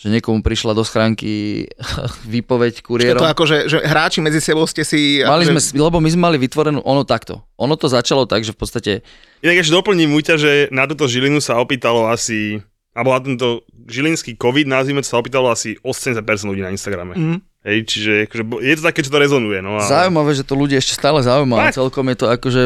[0.04, 1.64] že niekomu prišla do schránky
[2.36, 3.24] výpoveď Je kuriérom.
[3.24, 5.24] to ako, že, že hráči medzi sebou ste si...
[5.24, 7.40] Mali akože, sme, lebo my sme mali vytvorenú, ono takto.
[7.56, 8.92] Ono to začalo tak, že v podstate
[9.40, 12.60] Inak ešte doplním Muťa, že na túto Žilinu sa opýtalo asi,
[12.92, 16.20] alebo na tento žilinský COVID, nazvime to, sa opýtalo asi 80%
[16.52, 17.16] ľudí na Instagrame.
[17.16, 17.36] Mhm.
[17.64, 19.64] Hej, čiže akože, je to také, čo to rezonuje.
[19.64, 19.88] No, a...
[19.88, 21.72] Zaujímavé, že to ľudia ešte stále zaujíma.
[21.72, 22.64] Celkom je to akože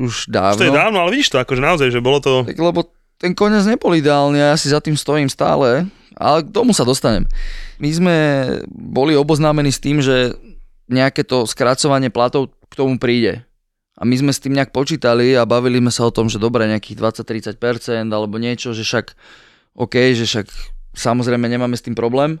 [0.00, 0.56] už dávno.
[0.56, 2.48] To je dávno, ale vidíš to, akože naozaj, že bolo to...
[2.48, 2.88] Tak lebo
[3.20, 5.84] ten koniec nebol ideálny a ja si za tým stojím stále,
[6.20, 7.24] ale k tomu sa dostanem.
[7.80, 8.16] My sme
[8.68, 10.36] boli oboznámení s tým, že
[10.92, 13.48] nejaké to skracovanie platov k tomu príde.
[13.96, 16.68] A my sme s tým nejak počítali a bavili sme sa o tom, že dobre,
[16.68, 19.16] nejakých 20-30% alebo niečo, že však
[19.76, 20.46] OK, že však
[20.92, 22.40] samozrejme nemáme s tým problém.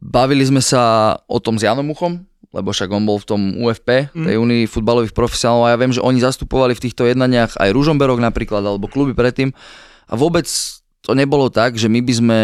[0.00, 2.24] Bavili sme sa o tom s Janom Uchom,
[2.56, 6.02] lebo však on bol v tom UFP, tej Unii futbalových profesionálov a ja viem, že
[6.02, 9.52] oni zastupovali v týchto jednaniach aj Ružomberok napríklad, alebo kluby predtým
[10.10, 10.48] a vôbec
[11.00, 12.38] to nebolo tak, že my by sme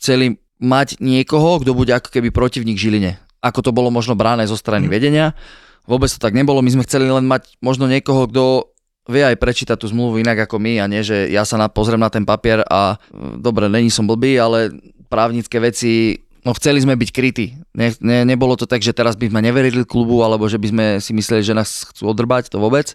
[0.00, 3.20] chceli mať niekoho, kto bude ako keby protivník Žiline.
[3.44, 5.36] Ako to bolo možno bráne zo strany vedenia.
[5.84, 8.72] Vôbec to tak nebolo, my sme chceli len mať možno niekoho, kto
[9.08, 11.98] vie aj prečítať tú zmluvu inak ako my a nie, že ja sa na, pozriem
[11.98, 14.70] na ten papier a e, dobre, není som blbý, ale
[15.10, 17.46] právnické veci, no chceli sme byť krytí.
[17.74, 20.86] Ne, ne, nebolo to tak, že teraz by sme neverili klubu, alebo že by sme
[21.02, 22.94] si mysleli, že nás chcú odrbať, to vôbec.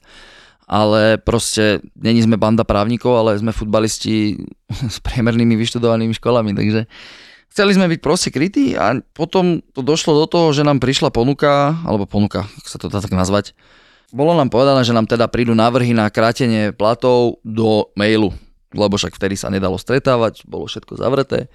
[0.66, 4.42] Ale proste není sme banda právnikov, ale sme futbalisti
[4.94, 6.90] s priemernými vyštudovanými školami, takže
[7.54, 11.78] chceli sme byť proste krytí a potom to došlo do toho, že nám prišla ponuka,
[11.86, 13.54] alebo ponuka, ak sa to dá tak nazvať,
[14.16, 18.32] bolo nám povedané, že nám teda prídu návrhy na krátenie platov do mailu,
[18.72, 21.52] lebo však vtedy sa nedalo stretávať, bolo všetko zavreté.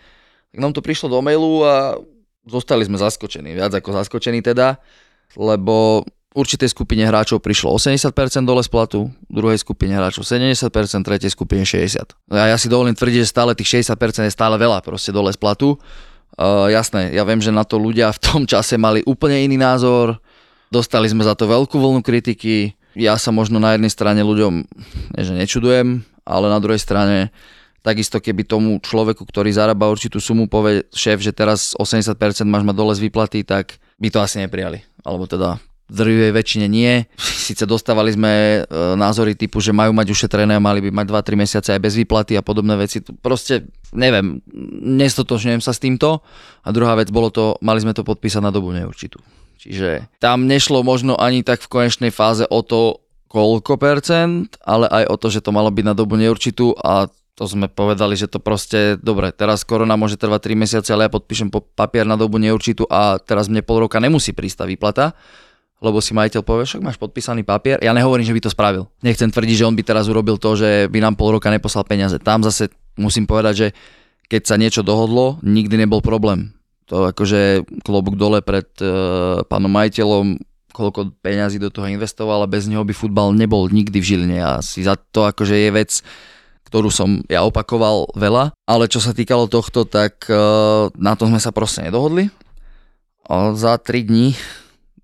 [0.50, 1.96] Tak nám to prišlo do mailu a
[2.44, 4.82] zostali sme zaskočení, viac ako zaskočení teda,
[5.38, 8.14] lebo určitej skupine hráčov prišlo 80%
[8.46, 8.70] dole z
[9.26, 10.70] druhej skupine hráčov 70%,
[11.02, 12.14] tretej skupine 60%.
[12.30, 15.78] A ja si dovolím tvrdiť, že stále tých 60% je stále veľa proste dole z.
[16.38, 20.22] Uh, jasné, ja viem, že na to ľudia v tom čase mali úplne iný názor,
[20.70, 24.54] dostali sme za to veľkú vlnu kritiky, ja sa možno na jednej strane ľuďom
[25.18, 27.34] nie, že nečudujem, ale na druhej strane
[27.80, 32.14] takisto keby tomu človeku, ktorý zarába určitú sumu, povie šéf, že teraz 80%
[32.46, 34.84] máš mať dole z výplaty, tak by to asi neprijali.
[35.00, 35.56] Alebo teda
[35.90, 37.04] drvivej väčšine nie.
[37.18, 38.58] Sice dostávali sme e,
[38.94, 42.38] názory typu, že majú mať ušetrené a mali by mať 2-3 mesiace aj bez výplaty
[42.38, 43.02] a podobné veci.
[43.02, 44.38] Proste neviem,
[44.86, 46.22] nestotožňujem sa s týmto.
[46.62, 49.18] A druhá vec, bolo to, mali sme to podpísať na dobu neurčitú.
[49.60, 55.04] Čiže tam nešlo možno ani tak v konečnej fáze o to, koľko percent, ale aj
[55.06, 57.06] o to, že to malo byť na dobu neurčitú a
[57.38, 61.14] to sme povedali, že to proste, dobre, teraz korona môže trvať 3 mesiace, ale ja
[61.14, 65.16] podpíšem po papier na dobu neurčitú a teraz mne pol roka nemusí prísť tá výplata,
[65.80, 67.80] lebo si majiteľ povie, však máš podpísaný papier.
[67.80, 68.84] Ja nehovorím, že by to spravil.
[69.00, 72.20] Nechcem tvrdiť, že on by teraz urobil to, že by nám pol roka neposlal peniaze.
[72.20, 72.68] Tam zase
[73.00, 73.68] musím povedať, že
[74.28, 76.52] keď sa niečo dohodlo, nikdy nebol problém.
[76.92, 80.36] To akože klobúk dole pred uh, pánom majiteľom,
[80.70, 84.38] koľko peňazí do toho investoval a bez neho by futbal nebol nikdy v Žiline.
[84.38, 85.90] A si za to akože je vec,
[86.68, 88.52] ktorú som ja opakoval veľa.
[88.68, 92.28] Ale čo sa týkalo tohto, tak uh, na tom sme sa proste nedohodli.
[93.24, 94.36] A za 3 dní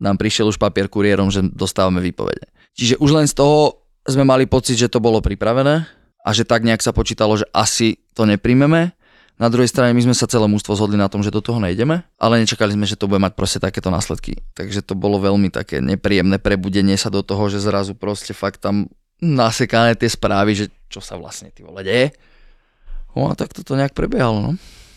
[0.01, 2.49] nám prišiel už papier kuriérom, že dostávame výpovede.
[2.77, 5.89] Čiže už len z toho sme mali pocit, že to bolo pripravené
[6.23, 8.93] a že tak nejak sa počítalo, že asi to nepríjmeme.
[9.37, 12.09] Na druhej strane my sme sa celé mústvo zhodli na tom, že do toho nejdeme,
[12.17, 14.41] ale nečakali sme, že to bude mať proste takéto následky.
[14.57, 18.89] Takže to bolo veľmi také nepríjemné prebudenie sa do toho, že zrazu proste fakt tam
[19.21, 22.17] nasekané tie správy, že čo sa vlastne ty vole deje.
[23.13, 24.53] No a tak toto nejak prebiehalo, no.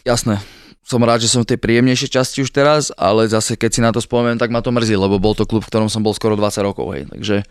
[0.07, 0.39] Jasné,
[0.89, 3.93] som rád, že som v tej príjemnejšej časti už teraz, ale zase keď si na
[3.93, 6.33] to spomeniem, tak ma to mrzí, lebo bol to klub, v ktorom som bol skoro
[6.33, 7.05] 20 rokov, hej.
[7.13, 7.45] Takže,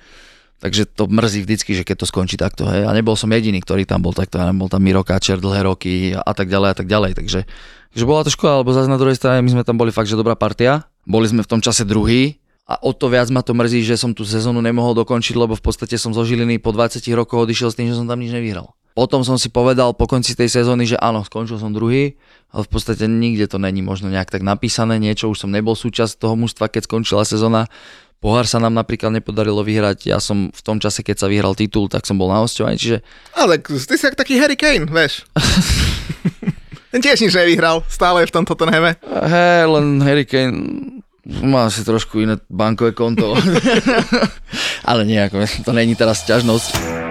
[0.59, 2.83] takže to mrzí vždycky, že keď to skončí takto, hej.
[2.83, 6.19] A nebol som jediný, ktorý tam bol takto, ja bol tam Miro Káčer dlhé roky
[6.19, 7.15] a, tak ďalej a tak ďalej.
[7.15, 7.47] Takže,
[7.95, 10.19] takže bola to škoda, lebo zase na druhej strane my sme tam boli fakt, že
[10.19, 10.91] dobrá partia.
[11.07, 14.13] Boli sme v tom čase druhý, a o to viac ma to mrzí, že som
[14.13, 17.79] tú sezónu nemohol dokončiť, lebo v podstate som zo Žiliny po 20 rokoch odišiel s
[17.81, 18.77] tým, že som tam nič nevyhral.
[18.99, 22.19] Potom som si povedal po konci tej sezóny, že áno, skončil som druhý,
[22.51, 26.19] ale v podstate nikde to není možno nejak tak napísané, niečo už som nebol súčasť
[26.19, 27.71] toho mužstva, keď skončila sezóna.
[28.19, 31.87] Pohár sa nám napríklad nepodarilo vyhrať, ja som v tom čase, keď sa vyhral titul,
[31.87, 32.99] tak som bol na hosťovaní, čiže
[33.39, 35.23] Ale ty si taký Harry Kane, vieš.
[36.91, 38.99] Ten tiež nič nevyhral, stále je v tomto Tottenhame.
[39.07, 40.59] hej, len Harry Kane
[41.47, 43.39] má asi trošku iné bankové konto.
[44.91, 47.08] ale nejako, to není teraz ťažnosť.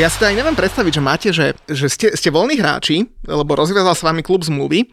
[0.00, 3.52] Ja si to aj neviem predstaviť, že máte, že, že ste, ste voľní hráči, lebo
[3.52, 4.88] rozviazal s vami klub zmluvy,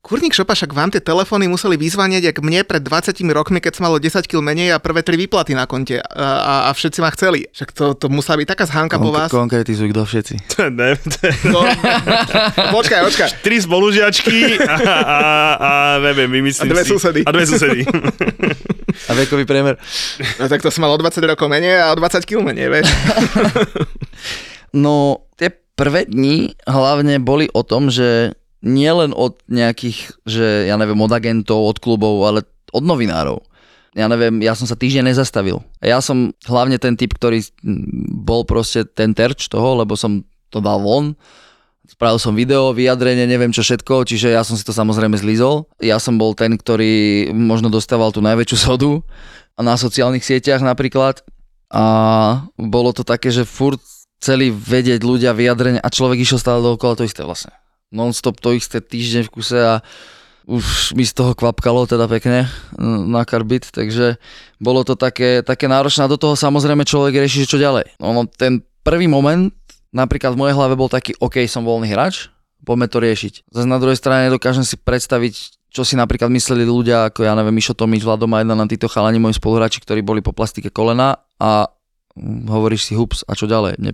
[0.00, 3.84] Kurník Šopa, však vám tie telefóny museli vyzvanieť, jak mne pred 20 rokmi, keď som
[3.84, 6.04] malo 10 kg menej a prvé tri výplaty na konte a,
[6.40, 7.44] a, a všetci ma chceli.
[7.52, 9.28] Však to, to musela byť taká zhánka po vás.
[9.28, 10.34] Konkretizuj, kto všetci.
[10.80, 10.96] ne.
[11.52, 11.60] No,
[12.80, 13.28] počkaj, počkaj.
[13.44, 14.96] Tri spolužiačky a, a,
[15.60, 15.70] a
[16.00, 16.90] neviem, vymyslím A dve si.
[16.96, 17.20] susedy.
[17.28, 17.80] A dve susedy.
[18.90, 19.78] A vekový priemer.
[20.40, 22.88] No tak to som mal o 20 rokov menej a o 20 kg menej, vieš.
[24.70, 31.00] No, tie prvé dni hlavne boli o tom, že nielen od nejakých, že ja neviem,
[31.00, 33.40] od agentov, od klubov, ale od novinárov.
[33.98, 35.58] Ja neviem, ja som sa týždeň nezastavil.
[35.82, 37.42] Ja som hlavne ten typ, ktorý
[38.22, 40.22] bol proste ten terč toho, lebo som
[40.54, 41.18] to dal von.
[41.90, 45.66] Spravil som video, vyjadrenie, neviem čo všetko, čiže ja som si to samozrejme zlizol.
[45.82, 49.02] Ja som bol ten, ktorý možno dostával tú najväčšiu sodu
[49.58, 51.26] na sociálnych sieťach napríklad.
[51.70, 51.84] A
[52.54, 53.82] bolo to také, že furt
[54.20, 57.56] chceli vedieť ľudia vyjadrenie a človek išiel stále dookola to isté vlastne
[57.90, 59.82] non-stop to isté týždeň v kuse a
[60.50, 64.18] už mi z toho kvapkalo teda pekne na karbit, takže
[64.58, 68.00] bolo to také, také náročné a do toho samozrejme človek rieši, čo ďalej.
[68.02, 69.54] Ono, ten prvý moment
[69.94, 72.34] napríklad v mojej hlave bol taký, OK, som voľný hráč,
[72.66, 73.46] poďme to riešiť.
[73.46, 75.34] Zase na druhej strane dokážem si predstaviť,
[75.70, 79.22] čo si napríklad mysleli ľudia, ako ja neviem, Mišo Tomič, Vlado Majda na títo chalani,
[79.22, 81.70] moji spoluhráči, ktorí boli po plastike kolena a
[82.18, 83.92] hovoríš si hups a čo ďalej, mne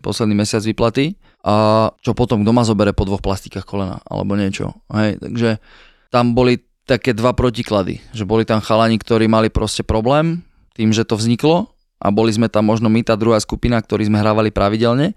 [0.00, 4.72] posledný mesiac výplaty a čo potom doma zobere po dvoch plastikách kolena alebo niečo.
[4.90, 5.60] Hej, takže
[6.08, 10.40] tam boli také dva protiklady, že boli tam chalani, ktorí mali proste problém
[10.72, 11.68] tým, že to vzniklo
[12.00, 15.12] a boli sme tam možno my, tá druhá skupina, ktorí sme hrávali pravidelne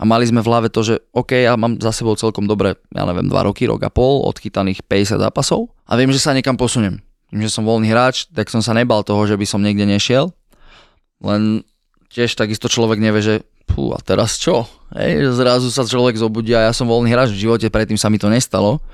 [0.00, 3.04] a mali sme v hlave to, že OK, ja mám za sebou celkom dobre, ja
[3.06, 6.98] neviem, 2 roky, rok a pol, odchytaných 50 zápasov a viem, že sa niekam posuniem.
[7.30, 10.32] Tým, že som voľný hráč, tak som sa nebal toho, že by som niekde nešiel,
[11.22, 11.62] len
[12.12, 14.68] tiež takisto človek nevie, že pú, a teraz čo?
[14.92, 18.20] Hej, zrazu sa človek zobudí a ja som voľný hráč v živote, predtým sa mi
[18.20, 18.84] to nestalo.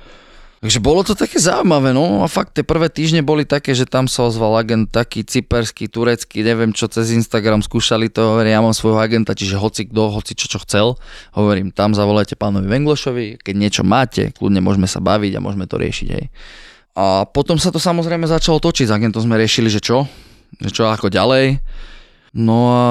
[0.59, 4.11] Takže bolo to také zaujímavé, no a fakt tie prvé týždne boli také, že tam
[4.11, 8.75] sa ozval agent taký cyperský, turecký, neviem čo, cez Instagram skúšali to, hovorím, ja mám
[8.75, 10.99] svojho agenta, čiže hoci kto, hoci čo, čo chcel,
[11.31, 15.79] hovorím, tam zavolajte pánovi Venglošovi, keď niečo máte, kľudne môžeme sa baviť a môžeme to
[15.79, 16.27] riešiť, hej.
[16.99, 20.11] A potom sa to samozrejme začalo točiť, s agentom sme riešili, že čo,
[20.59, 21.55] že čo ako ďalej.
[22.33, 22.83] No a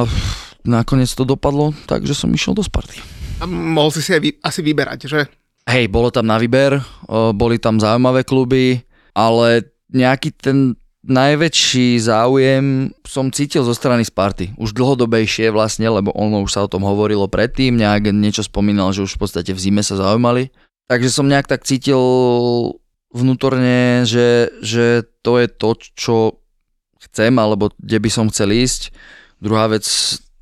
[0.67, 2.99] nakoniec to dopadlo tak, že som išiel do Sparty.
[3.39, 5.21] A mohol si si aj vy, asi vyberať, že?
[5.69, 8.83] Hej, bolo tam na výber, o, boli tam zaujímavé kluby,
[9.15, 10.75] ale nejaký ten
[11.09, 14.59] najväčší záujem som cítil zo strany Sparty.
[14.59, 19.07] Už dlhodobejšie vlastne, lebo ono už sa o tom hovorilo predtým, nejak niečo spomínal, že
[19.07, 20.51] už v podstate v zime sa zaujímali.
[20.89, 22.01] Takže som nejak tak cítil
[23.13, 26.17] vnútorne, že, že to je to, čo
[27.09, 28.93] chcem, alebo kde by som chcel ísť.
[29.39, 29.87] Druhá vec,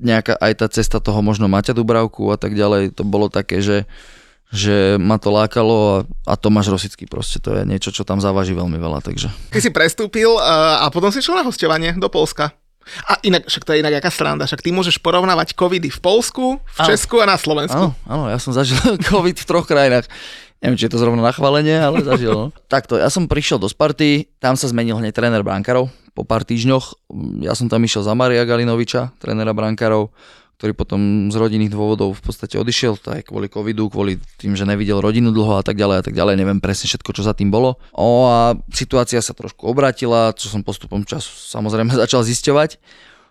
[0.00, 3.84] nejaká aj tá cesta toho možno Maťa Dubravku a tak ďalej, to bolo také, že,
[4.52, 5.96] že ma to lákalo a,
[6.28, 9.28] a Tomáš Rosický proste, to je niečo, čo tam závaží veľmi veľa, takže.
[9.52, 12.52] Ty si prestúpil a potom si šiel na hostovanie do Polska.
[13.10, 16.62] A inak, však to je inak aká sranda, však ty môžeš porovnávať covidy v Polsku,
[16.62, 16.86] v Áno.
[16.86, 17.74] Česku a na Slovensku.
[17.74, 18.78] Áno, áno, ja som zažil
[19.10, 20.06] COVID v troch krajinách.
[20.62, 22.30] Neviem, či je to zrovna na chválenie, ale zažil.
[22.30, 22.54] No.
[22.72, 27.12] Takto, ja som prišiel do Sparty, tam sa zmenil hneď tréner brankárov po pár týždňoch.
[27.44, 30.08] Ja som tam išiel za Maria Galinoviča, trénera brankárov,
[30.56, 34.64] ktorý potom z rodinných dôvodov v podstate odišiel, to aj kvôli covidu, kvôli tým, že
[34.64, 37.52] nevidel rodinu dlho a tak ďalej a tak ďalej, neviem presne všetko, čo za tým
[37.52, 37.76] bolo.
[37.92, 42.80] O a situácia sa trošku obratila, čo som postupom času samozrejme začal zisťovať.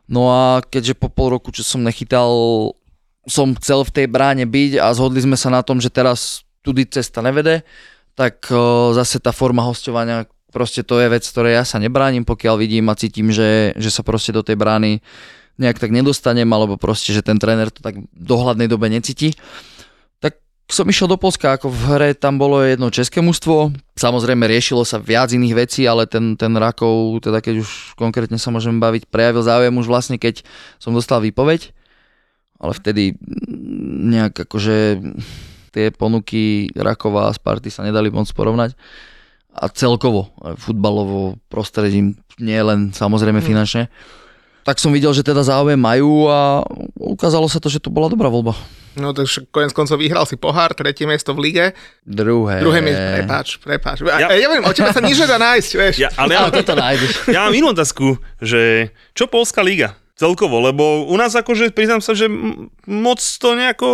[0.05, 2.29] No a keďže po pol roku, čo som nechytal,
[3.25, 6.85] som chcel v tej bráne byť a zhodli sme sa na tom, že teraz tudy
[6.85, 7.65] cesta nevede,
[8.13, 8.45] tak
[8.93, 12.95] zase tá forma hostovania, proste to je vec, ktorej ja sa nebránim, pokiaľ vidím a
[12.95, 15.03] cítim, že, že sa proste do tej brány
[15.59, 19.35] nejak tak nedostanem, alebo proste, že ten tréner to tak v dohľadnej dobe necíti.
[20.23, 20.39] Tak
[20.71, 24.95] som išiel do Polska, ako v hre tam bolo jedno české mužstvo, samozrejme riešilo sa
[24.95, 29.43] viac iných vecí, ale ten, ten Rakov, teda keď už konkrétne sa môžeme baviť, prejavil
[29.43, 30.47] záujem už vlastne, keď
[30.79, 31.75] som dostal výpoveď,
[32.63, 33.19] ale vtedy
[34.07, 35.03] nejak akože
[35.75, 38.79] tie ponuky Rakova a Sparty sa nedali moc porovnať
[39.55, 43.87] a celkovo aj futbalovo prostredím, nie len samozrejme finančne.
[44.65, 46.65] Tak som videl, že teda záujem majú a
[46.97, 48.57] ukázalo sa to, že to bola dobrá voľba.
[48.97, 51.65] No tak však konec koncov vyhral si pohár, tretie miesto v lige,
[52.01, 52.63] Druhé.
[52.63, 53.97] druhé miesto, prepáč, prepáč.
[54.01, 55.95] Ja, Ja- viem, o teba sa nič nedá nájsť, vieš.
[56.01, 57.11] Ja, ale ja, Ale toto nájdeš.
[57.35, 59.93] ja mám inú otázku, že čo Polská liga?
[60.15, 62.31] Celkovo, lebo u nás akože priznám sa, že
[62.87, 63.89] moc to nejako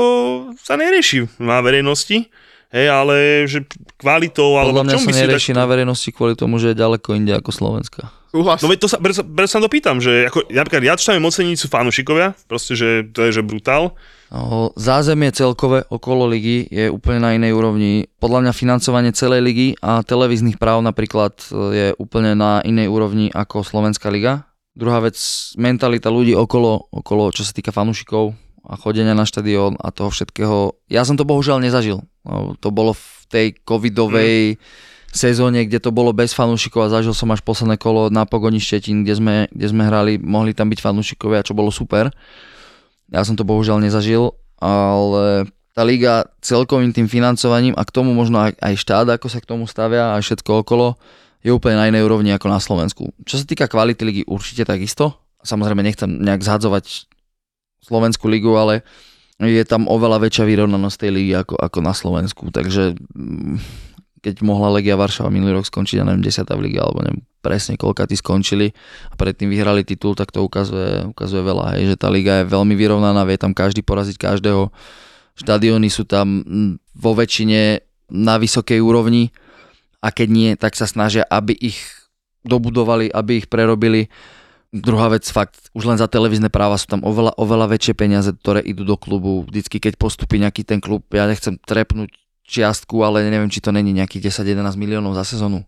[0.62, 2.30] sa nerieši na verejnosti,
[2.72, 3.68] hej, ale že
[4.00, 5.60] kvalitou, alebo Podľa mňa sa nerieši tak...
[5.60, 8.10] na verejnosti kvôli tomu, že je ďaleko inde ako Slovenska.
[8.32, 8.64] Súhlas.
[8.64, 11.28] No veď to sa, sa- preto sa to pýtam, že ako, napríklad ja čo tam
[11.28, 14.00] oceniť sú fanúšikovia, proste, že to je že brutál.
[14.32, 18.08] No, Zázemie celkové okolo ligy je úplne na inej úrovni.
[18.24, 23.28] Podľa mňa financovanie celej ligy a televíznych práv napríklad e, je úplne na inej úrovni
[23.36, 24.48] ako Slovenská liga.
[24.72, 25.20] Druhá vec,
[25.60, 28.32] mentalita ľudí okolo, okolo čo sa týka fanúšikov
[28.64, 30.80] a chodenia na štadión a toho všetkého.
[30.88, 32.00] Ja som to bohužiaľ nezažil.
[32.22, 34.62] No, to bolo v tej covidovej
[35.12, 39.04] sezóne, kde to bolo bez fanúšikov a zažil som až posledné kolo na Pogoni Štetín,
[39.04, 42.14] kde sme, kde sme hrali, mohli tam byť fanúšikovia, čo bolo super.
[43.12, 44.32] Ja som to bohužiaľ nezažil,
[44.62, 49.40] ale tá liga celkovým tým financovaním a k tomu možno aj, aj štát, ako sa
[49.44, 50.96] k tomu stavia a všetko okolo,
[51.42, 53.12] je úplne na inej úrovni ako na Slovensku.
[53.26, 55.18] Čo sa týka kvality ligy, určite takisto.
[55.42, 57.10] Samozrejme nechcem nejak zhadzovať
[57.82, 58.86] Slovenskú ligu, ale
[59.50, 62.44] je tam oveľa väčšia vyrovnanosť tej ligy ako, ako na Slovensku.
[62.54, 63.58] Takže mm,
[64.22, 66.46] keď mohla Legia Varšava minulý rok skončiť, ja neviem, 10.
[66.46, 68.70] v lige, alebo neviem presne koľka tí skončili
[69.10, 72.78] a predtým vyhrali titul, tak to ukazuje, ukazuje veľa, hej, že tá liga je veľmi
[72.78, 74.70] vyrovnaná, vie tam každý poraziť každého.
[75.42, 77.82] Štadióny sú tam mm, vo väčšine
[78.14, 79.34] na vysokej úrovni
[80.06, 81.82] a keď nie, tak sa snažia, aby ich
[82.46, 84.10] dobudovali, aby ich prerobili.
[84.72, 88.64] Druhá vec, fakt, už len za televízne práva sú tam oveľa, oveľa väčšie peniaze, ktoré
[88.64, 89.44] idú do klubu.
[89.44, 92.16] Vždycky, keď postupí nejaký ten klub, ja nechcem trepnúť
[92.48, 95.68] čiastku, ale neviem, či to není nejakých 10-11 miliónov za sezónu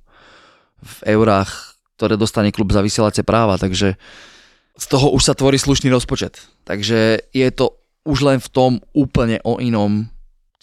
[0.79, 3.99] v eurách, ktoré dostane klub za vysielacie práva, takže
[4.75, 6.39] z toho už sa tvorí slušný rozpočet.
[6.63, 10.07] Takže je to už len v tom úplne o inom.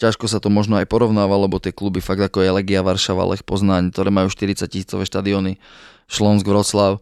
[0.01, 3.45] Ťažko sa to možno aj porovnáva, lebo tie kluby fakt ako je Legia Varšava, Lech
[3.45, 5.61] Poznaň, ktoré majú 40 tisícové štadióny,
[6.09, 7.01] Šlonsk, Vroclav,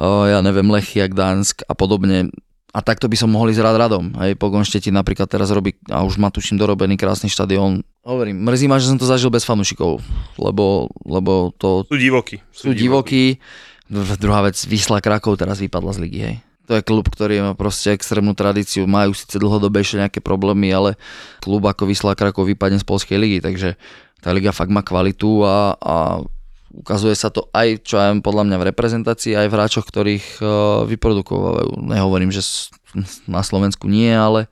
[0.00, 2.32] ja neviem, Lechia, Gdansk a podobne.
[2.70, 4.14] A takto by som mohol ísť rád radom.
[4.22, 7.82] Hej, Pogon Štetín napríklad teraz robí, a už má tuším dorobený krásny štadión.
[8.06, 9.98] Hovorím, mrzí ma, že som to zažil bez fanúšikov,
[10.38, 12.38] lebo, lebo to Sú divokí.
[12.54, 13.42] sú divokí.
[13.90, 16.36] Dru- Druhá vec, Vysla Krakov teraz vypadla z ligy, hej.
[16.70, 20.94] To je klub, ktorý má proste extrémnu tradíciu, majú síce dlhodobejšie nejaké problémy, ale
[21.42, 23.74] klub ako Vysla Krakov vypadne z polskej ligy, takže
[24.22, 25.96] tá liga fakt má kvalitu a, a
[26.70, 30.48] ukazuje sa to aj, čo aj podľa mňa v reprezentácii, aj v hráčoch, ktorých uh,
[30.86, 31.82] vyprodukovajú.
[31.82, 32.70] Nehovorím, že
[33.26, 34.46] na Slovensku nie, ale,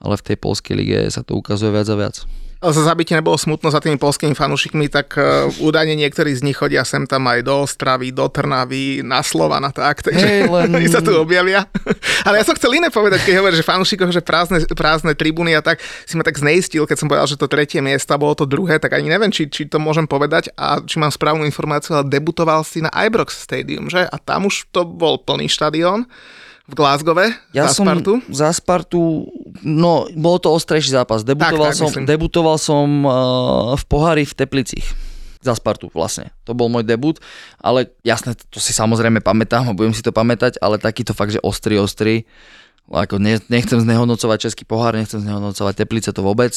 [0.00, 2.16] ale v tej polskej lige sa to ukazuje viac a viac.
[2.64, 6.80] Za zabite nebolo smutno za tými polskými fanúšikmi, tak uh, údajne niektorí z nich chodia
[6.84, 10.88] sem tam aj do Ostravy, do Trnavy, na Slovan a tak, takže Hej, len- oni
[10.88, 11.68] sa tu objavia.
[12.26, 15.60] Ale ja som chcel iné povedať, keď hovoríš, že fanúšikov, že prázdne, prázdne tribúny a
[15.60, 18.80] tak, si ma tak zneistil, keď som povedal, že to tretie miesto bolo to druhé,
[18.80, 22.64] tak ani neviem, či, či to môžem povedať a či mám správnu informáciu, ale debutoval
[22.64, 24.08] si na Ibrox Stadium, že?
[24.08, 26.08] A tam už to bol plný štadión
[26.64, 28.12] v Glasgowe Ja za som Spartu.
[28.32, 29.28] za Spartu,
[29.60, 31.20] no bol to ostrejší zápas.
[31.20, 32.08] Debutoval tak, som, myslím.
[32.08, 33.12] debutoval som uh,
[33.76, 34.86] v pohári v Teplicích.
[35.44, 36.32] Za Spartu vlastne.
[36.48, 37.20] To bol môj debut,
[37.60, 41.40] ale jasné, to si samozrejme pamätám a budem si to pamätať, ale takýto fakt, že
[41.44, 42.24] ostrý, ostrý.
[42.88, 46.52] Ako ne, nechcem znehodnocovať Český pohár, nechcem znehodnocovať Teplice, to vôbec,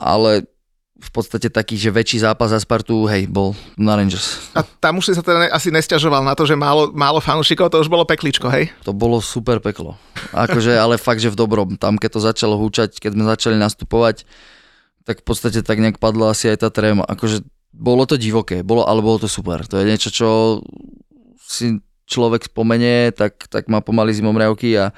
[0.00, 0.48] ale
[0.94, 4.54] v podstate taký, že väčší zápas za Spartu, hej, bol na Rangers.
[4.54, 7.66] A tam už si sa teda ne- asi nesťažoval na to, že málo, málo fanúšikov,
[7.66, 8.70] to už bolo pekličko, hej?
[8.86, 9.98] To bolo super peklo.
[10.30, 11.74] Akože, ale fakt, že v dobrom.
[11.74, 14.22] Tam, keď to začalo húčať, keď sme začali nastupovať,
[15.02, 17.02] tak v podstate tak nejak padla asi aj tá tréma.
[17.10, 17.42] Akože
[17.74, 19.66] bolo to divoké, bolo, ale bolo to super.
[19.66, 20.28] To je niečo, čo
[21.42, 24.94] si človek spomenie, tak, tak má pomaly zimomriavky a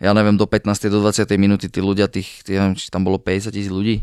[0.00, 0.88] ja neviem, do 15.
[0.88, 1.26] do 20.
[1.36, 4.00] minúty tí ľudia, tých, tí, neviem, či tam bolo 50 tisíc ľudí,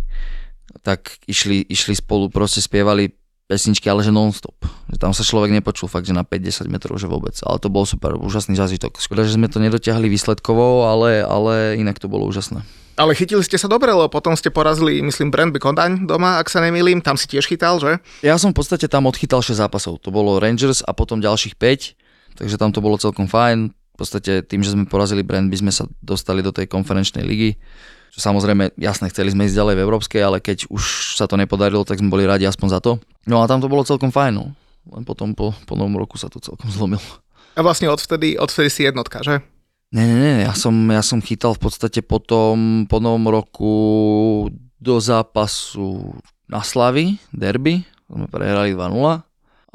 [0.83, 3.15] tak išli, išli spolu, proste spievali
[3.47, 4.59] pesničky, ale že non-stop.
[4.91, 7.33] Že tam sa človek nepočul fakt, že na 5-10 metrov, že vôbec.
[7.47, 8.99] Ale to bol super, úžasný zážitok.
[8.99, 12.61] Škoda, že sme to nedotiahli výsledkovo, ale, ale inak to bolo úžasné.
[12.97, 16.65] Ale chytili ste sa dobre, lebo potom ste porazili, myslím, Brandby Kodaň doma, ak sa
[16.65, 18.01] nemýlim, tam si tiež chytal, že?
[18.25, 20.01] Ja som v podstate tam odchytal 6 zápasov.
[20.01, 23.69] To bolo Rangers a potom ďalších 5, takže tam to bolo celkom fajn.
[23.69, 27.61] V podstate tým, že sme porazili Brandby, sme sa dostali do tej konferenčnej ligy.
[28.13, 31.85] Čo samozrejme, jasne, chceli sme ísť ďalej v Európskej, ale keď už sa to nepodarilo,
[31.85, 33.01] tak sme boli radi aspoň za to.
[33.27, 34.55] No a tam to bolo celkom fajn, no.
[34.87, 37.03] Len potom po, po novom roku sa to celkom zlomilo.
[37.57, 39.41] A vlastne odvtedy, odvtedy si jednotka, že?
[39.87, 43.73] Ne, ne, ne, ja som, ja som chytal v podstate potom, po novom roku
[44.77, 46.11] do zápasu
[46.51, 49.23] na Slavy, derby, sme prehrali 2-0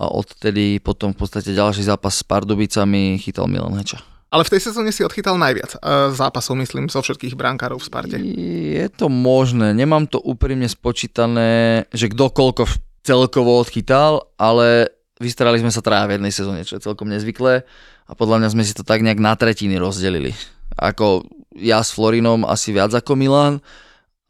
[0.03, 4.12] a odtedy potom v podstate ďalší zápas s Pardubicami chytal Milan Heča.
[4.33, 8.17] Ale v tej sezóne si odchytal najviac uh, zápasov, myslím, zo všetkých brankárov v Sparte.
[8.17, 12.65] Je to možné, nemám to úprimne spočítané, že kto koľko
[13.05, 14.89] celkovo odchytal, ale
[15.21, 17.69] vystarali sme sa traja v jednej sezóne, čo je celkom nezvyklé
[18.09, 20.33] a podľa mňa sme si to tak nejak na tretiny rozdelili.
[20.81, 23.61] Ako ja s Florinom asi viac ako Milan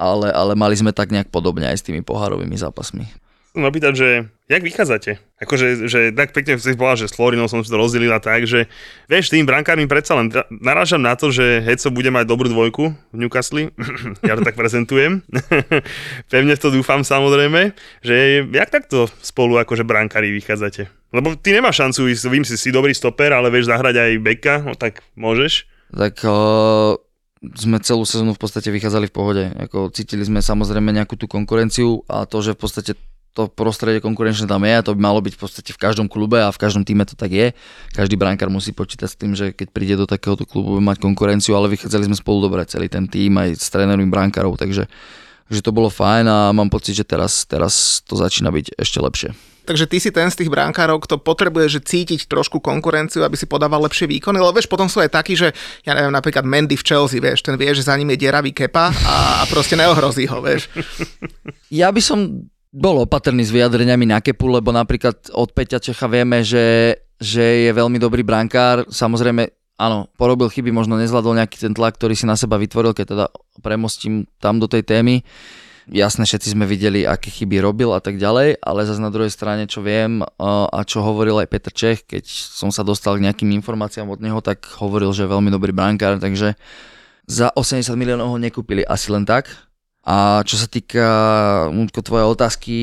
[0.03, 3.07] ale, ale mali sme tak nejak podobne aj s tými pohárovými zápasmi.
[3.53, 4.09] Chcem opýtať, že
[4.49, 5.21] jak vychádzate?
[5.37, 8.65] Akože, že tak pekne si povedal, že s Florinou som si to rozdelila tak, že
[9.13, 13.17] vieš, tým brankármi predsa len narážam na to, že Heco bude mať dobrú dvojku v
[13.21, 13.69] Newcastle,
[14.25, 15.21] ja to tak prezentujem,
[16.33, 20.89] pevne to dúfam samozrejme, že jak takto spolu akože brankári vychádzate?
[21.13, 24.65] Lebo ty nemáš šancu ísť, vím si, si dobrý stoper, ale vieš zahrať aj beka,
[24.65, 25.69] no tak môžeš.
[25.93, 26.97] Tak uh,
[27.53, 29.45] sme celú sezónu v podstate vychádzali v pohode.
[29.69, 32.93] Ako cítili sme samozrejme nejakú tú konkurenciu a to, že v podstate
[33.33, 36.37] to prostredie konkurenčné tam je a to by malo byť v podstate v každom klube
[36.37, 37.57] a v každom týme to tak je.
[37.97, 41.57] Každý brankár musí počítať s tým, že keď príde do takéhoto klubu, bude mať konkurenciu,
[41.57, 44.85] ale vychádzali sme spolu dobre, celý ten tým aj s trénermi brankárov, takže
[45.53, 49.31] že to bolo fajn a mám pocit, že teraz, teraz to začína byť ešte lepšie.
[49.63, 53.47] Takže ty si ten z tých brankárov, kto potrebuje že cítiť trošku konkurenciu, aby si
[53.47, 55.55] podával lepšie výkony, lebo vieš, potom sú aj takí, že
[55.87, 58.91] ja neviem, napríklad Mendy v Chelsea, vieš, ten vie, že za ním je deravý kepa
[58.91, 60.67] a, a proste neohrozí ho, vieš.
[61.71, 66.41] Ja by som bol opatrný s vyjadreniami na kepu, lebo napríklad od Peťa Čecha vieme,
[66.41, 68.89] že, že je veľmi dobrý brankár.
[68.89, 73.07] Samozrejme, áno, porobil chyby, možno nezvládol nejaký ten tlak, ktorý si na seba vytvoril, keď
[73.13, 73.27] teda
[73.61, 75.21] premostím tam do tej témy.
[75.91, 79.67] Jasné, všetci sme videli, aké chyby robil a tak ďalej, ale zase na druhej strane,
[79.67, 84.07] čo viem a čo hovoril aj Peter Čech, keď som sa dostal k nejakým informáciám
[84.07, 86.55] od neho, tak hovoril, že je veľmi dobrý brankár, takže
[87.27, 89.51] za 80 miliónov ho nekúpili asi len tak.
[90.03, 91.07] A čo sa týka
[91.71, 92.77] Múďko, tvojej otázky,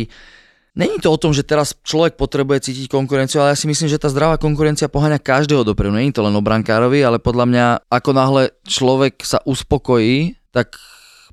[0.79, 3.99] Není to o tom, že teraz človek potrebuje cítiť konkurenciu, ale ja si myslím, že
[3.99, 5.91] tá zdravá konkurencia poháňa každého dopredu.
[5.91, 10.79] Není to len o brankárovi, ale podľa mňa, ako náhle človek sa uspokojí, tak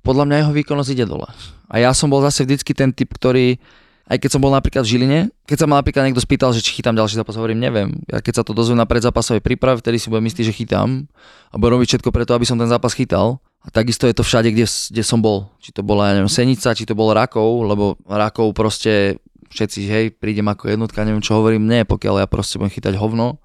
[0.02, 1.30] podľa mňa jeho výkonnosť ide dole.
[1.70, 3.60] A ja som bol zase vždycky ten typ, ktorý
[4.06, 5.20] aj keď som bol napríklad v Žiline,
[5.50, 7.90] keď sa ma napríklad niekto spýtal, že či chytám ďalší zápas, hovorím, neviem.
[8.06, 11.10] Ja keď sa to dozviem na predzápasovej príprave, vtedy si budem istý, že chytám
[11.50, 13.42] a budem robiť všetko preto, aby som ten zápas chytal.
[13.66, 15.50] A takisto je to všade, kde, kde som bol.
[15.58, 19.18] Či to bola, ja neviem, Senica, či to bol Rakov, lebo Rakov proste
[19.50, 23.42] všetci, hej, prídem ako jednotka, neviem čo hovorím, nie, pokiaľ ja proste budem chytať hovno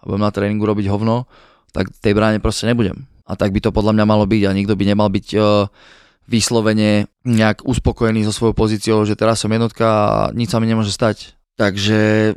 [0.00, 1.28] a budem na tréningu robiť hovno,
[1.76, 3.04] tak tej bráne proste nebudem.
[3.28, 5.68] A tak by to podľa mňa malo byť a nikto by nemal byť uh,
[6.28, 10.92] vyslovene nejak uspokojený so svojou pozíciou, že teraz som jednotka a nič sa mi nemôže
[10.92, 11.36] stať.
[11.60, 12.32] Takže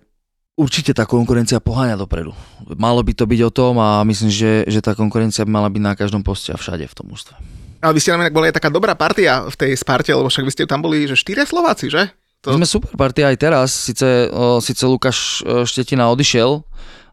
[0.56, 2.36] určite tá konkurencia poháňa dopredu.
[2.76, 5.82] Malo by to byť o tom a myslím, že, že tá konkurencia by mala byť
[5.82, 7.36] na každom poste a všade v tom ústve.
[7.82, 10.52] Ale vy ste nám boli aj taká dobrá partia v tej Sparte, lebo však vy
[10.54, 12.14] ste tam boli, že štyria Slováci, že?
[12.45, 12.54] To...
[12.54, 14.30] My sme super partia aj teraz, síce,
[14.66, 16.62] síce Lukáš e, Štetina odišiel,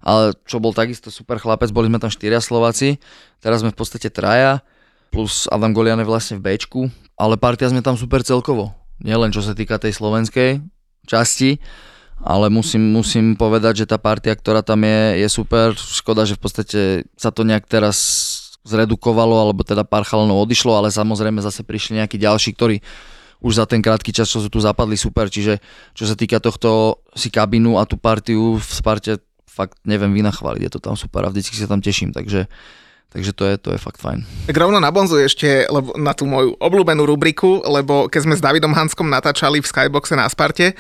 [0.01, 3.01] ale čo bol takisto super chlapec, boli sme tam štyria Slováci,
[3.41, 4.65] teraz sme v podstate traja
[5.09, 8.77] plus Adam Golian je vlastne v Bčku, ale partia sme tam super celkovo.
[9.01, 10.61] Nielen čo sa týka tej slovenskej
[11.09, 11.57] časti,
[12.19, 15.75] ale musím, musím povedať, že tá partia, ktorá tam je, je super.
[15.79, 16.81] Škoda, že v podstate
[17.15, 17.97] sa to nejak teraz
[18.67, 22.83] zredukovalo, alebo teda pár chalanov odišlo, ale samozrejme zase prišli nejakí ďalší, ktorí
[23.39, 25.63] už za ten krátky čas, čo sú tu zapadli super, čiže
[25.95, 30.73] čo sa týka tohto si kabinu a tú partiu v Sparte fakt neviem vynachváliť, je
[30.75, 32.51] to tam super a vždycky sa tam teším, takže
[33.09, 34.21] Takže to je, to je fakt fajn.
[34.53, 38.45] Tak rovno na Bonzu ešte lebo, na tú moju obľúbenú rubriku, lebo keď sme s
[38.45, 40.77] Davidom Hanskom natáčali v Skyboxe na Sparte,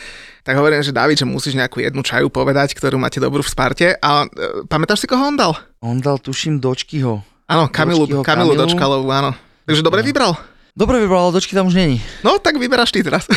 [0.48, 4.00] tak hovorím, že David, že musíš nejakú jednu čaju povedať, ktorú máte dobrú v Sparte.
[4.00, 5.52] A e, pamätáš si, koho on dal?
[5.84, 7.20] On dal, tuším, Dočkyho.
[7.44, 9.36] Áno, Kamilu, Dočkyho, Kamilu, Kamilu Dočkalovú, áno.
[9.68, 10.08] Takže dobre no.
[10.08, 10.32] vybral.
[10.72, 12.00] Dobre vybral, ale Dočky tam už není.
[12.24, 13.28] No, tak vyberáš ty teraz.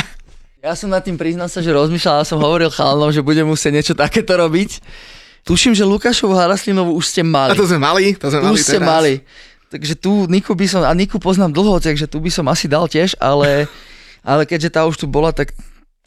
[0.68, 3.94] ja som nad tým priznal sa, že rozmýšľal, som hovoril chalanom, že budem musieť niečo
[3.96, 4.84] takéto robiť.
[5.48, 7.56] Tuším, že Lukášovu Haraslinovú už ste mali.
[7.56, 8.84] A to sme mali, to sme tu mali ste teraz.
[8.84, 9.12] mali.
[9.72, 12.84] Takže tu Niku by som, a Niku poznám dlho, takže tu by som asi dal
[12.84, 13.64] tiež, ale,
[14.28, 15.56] ale keďže tá už tu bola, tak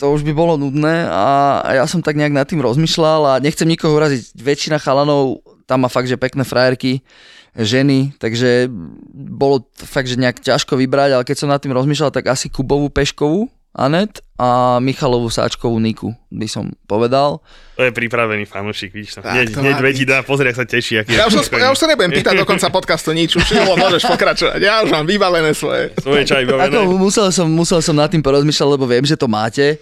[0.02, 3.70] to už by bolo nudné a ja som tak nejak nad tým rozmýšľal a nechcem
[3.70, 4.36] nikoho uraziť.
[4.36, 7.06] Väčšina chalanov tam má fakt, že pekné frajerky,
[7.54, 8.68] ženy, takže
[9.14, 12.90] bolo fakt, že nejak ťažko vybrať, ale keď som nad tým rozmýšľal, tak asi Kubovú
[12.90, 17.42] Peškovú, Anet a Michalovú Sáčkovú Niku, by som povedal.
[17.74, 19.26] To je pripravený fanúšik, vidíš to.
[19.26, 21.02] Hneď, hneď vedí, dá, pozri, ak sa teší.
[21.02, 23.74] Aký ja, už som, ja už sa nebudem pýtať do konca podcastu nič, už jo,
[23.74, 24.62] môžeš pokračovať.
[24.62, 25.90] Ja už mám vybalené svoje.
[25.98, 26.46] Svoje čaj.
[26.46, 29.82] Ako, musel, som, musel som nad tým porozmýšľať, lebo viem, že to máte.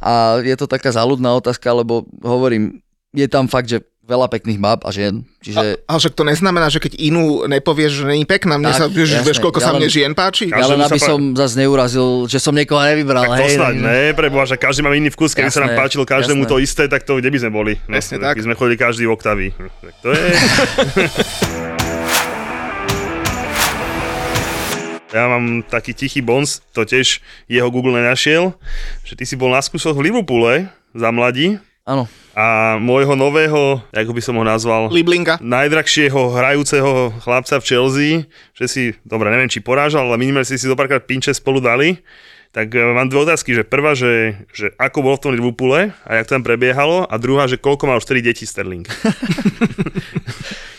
[0.00, 2.80] A je to taká záľudná otázka, lebo hovorím,
[3.12, 5.26] je tam fakt, že veľa pekných bab a žien.
[5.42, 5.58] Čiže...
[5.58, 8.86] A, ale však to neznamená, že keď inú nepovieš, že není pekná, mne Tak, sa,
[8.86, 9.26] vieš, jasné.
[9.26, 10.46] vieš, koľko Ja sa len- mne žien páči?
[10.46, 13.26] Ja len aby pá- som zase neurazil, že som niekoho nevybral.
[13.26, 15.82] Tak to hej, snad ne, preboha, že každý má iný vkus, keby sa nám Jasné,
[15.82, 16.52] páčilo každému jasné.
[16.54, 17.72] to isté, tak to kde by sme boli?
[17.84, 18.34] No, Presne tak.
[18.36, 19.46] By sme chodili každý v oktavy.
[19.82, 20.22] Tak to je...
[25.08, 28.52] Ja mám taký tichý bons, to tiež jeho Google nenašiel,
[29.00, 32.04] že ty si bol na skúsoch v Liverpoole za mladí Áno.
[32.36, 35.40] A môjho nového, ako by som ho nazval, Liblinga.
[35.40, 38.10] najdrahšieho hrajúceho chlapca v Chelsea,
[38.52, 41.96] že si, dobre, neviem, či porážal, ale minimálne si si zopárkrát pinče spolu dali.
[42.52, 46.10] Tak e, mám dve otázky, že prvá, že, že ako bol v tom Liverpoole a
[46.20, 48.84] jak tam prebiehalo a druhá, že koľko mal už 4 deti Sterling.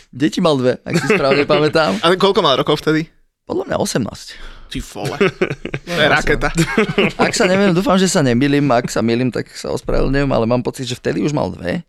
[0.08, 2.00] Deti mal dve, ak si správne pamätám.
[2.02, 3.06] Ale koľko mal rokov vtedy?
[3.46, 4.57] Podľa mňa 18.
[4.68, 5.18] Ty vole.
[5.88, 6.52] To je raketa.
[7.26, 10.62] Ak sa neviem, dúfam, že sa nemýlim, ak sa milím, tak sa ospravedlňujem, ale mám
[10.62, 11.88] pocit, že vtedy už mal dve.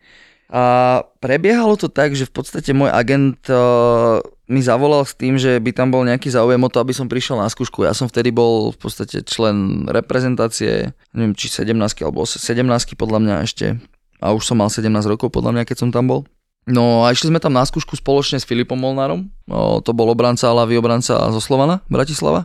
[0.48, 4.16] A prebiehalo to tak, že v podstate môj agent uh,
[4.48, 7.36] mi zavolal s tým, že by tam bol nejaký záujem o to, aby som prišiel
[7.36, 7.84] na skúšku.
[7.84, 12.64] Ja som vtedy bol v podstate člen reprezentácie, neviem či 17 alebo 17
[12.96, 13.76] podľa mňa ešte.
[14.24, 16.24] A už som mal 17 rokov podľa mňa, keď som tam bol.
[16.68, 19.32] No a išli sme tam na skúšku spoločne s Filipom Molnárom.
[19.48, 22.44] O, to bol obranca, ľavý obranca zo Slovana, Bratislava.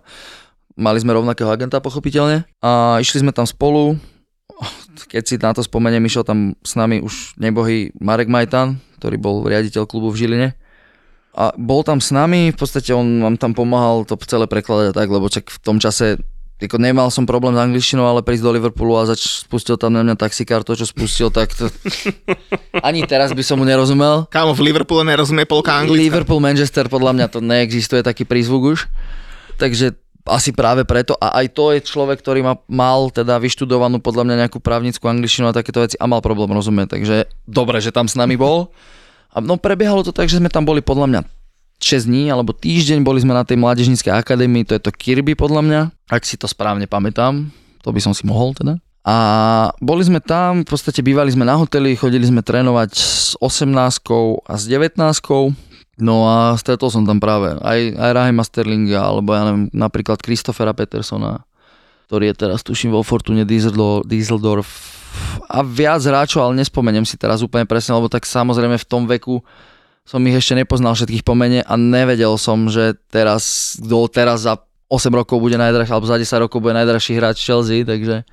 [0.79, 2.47] Mali sme rovnakého agenta, pochopiteľne.
[2.63, 3.99] A išli sme tam spolu.
[5.11, 9.35] Keď si na to spomeniem, išiel tam s nami už nebohý Marek Majtan, ktorý bol
[9.43, 10.49] riaditeľ klubu v Žiline.
[11.33, 14.95] A bol tam s nami, v podstate on nám tam pomáhal to celé prekladať a
[14.95, 16.21] tak, lebo čak v tom čase
[16.65, 20.01] ako nemal som problém s angličtinou, ale prísť do Liverpoolu a zač- spustil tam na
[20.01, 21.67] mňa taxikár to, čo spustil, tak to...
[22.87, 24.25] Ani teraz by som mu nerozumel.
[24.31, 25.99] Kámo, v Liverpoole nerozumie polka anglická.
[25.99, 28.87] Liverpool, Manchester, podľa mňa to neexistuje taký prízvuk už.
[29.59, 29.93] Takže
[30.23, 34.35] asi práve preto a aj to je človek, ktorý ma, mal teda vyštudovanú podľa mňa
[34.47, 38.15] nejakú právnickú angličtinu a takéto veci a mal problém rozumieť, takže dobre, že tam s
[38.15, 38.71] nami bol.
[39.35, 41.21] A no prebiehalo to tak, že sme tam boli podľa mňa
[41.81, 45.61] 6 dní alebo týždeň, boli sme na tej mládežníckej akadémii, to je to Kirby podľa
[45.63, 47.49] mňa, ak si to správne pamätám,
[47.81, 48.79] to by som si mohol teda.
[49.03, 49.15] A
[49.83, 53.67] boli sme tam, v podstate bývali sme na hoteli, chodili sme trénovať s 18
[54.47, 54.95] a s 19
[56.01, 60.73] No a stretol som tam práve aj, aj Rahima Sterlinga, alebo ja neviem, napríklad Christophera
[60.73, 61.45] Petersona,
[62.09, 64.69] ktorý je teraz tuším vo Fortune Dieseldorf
[65.45, 69.45] a viac hráčov, ale nespomeniem si teraz úplne presne, lebo tak samozrejme v tom veku
[70.03, 74.59] som ich ešte nepoznal všetkých po mene a nevedel som, že teraz, kto teraz za
[74.91, 78.27] 8 rokov bude najdrahší, alebo za 10 rokov bude najdrahší hráč Chelsea, takže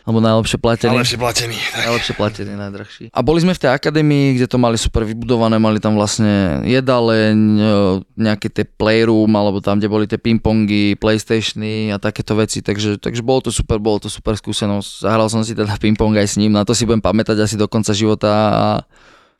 [0.00, 0.96] alebo najlepšie platený.
[0.96, 1.56] Ale ešte platený.
[1.60, 1.80] Tak.
[1.86, 3.04] Najlepšie platený, najdrahší.
[3.12, 7.36] A boli sme v tej akadémii, kde to mali super vybudované, mali tam vlastne jedaleň,
[7.36, 7.72] e,
[8.16, 13.20] nejaké tie playroom, alebo tam, kde boli tie pingpongy, playstationy a takéto veci, takže, takže
[13.20, 15.04] bolo to super, bolo to super skúsenosť.
[15.04, 17.68] Zahral som si teda pingpong aj s ním, na to si budem pamätať asi do
[17.68, 18.66] konca života a,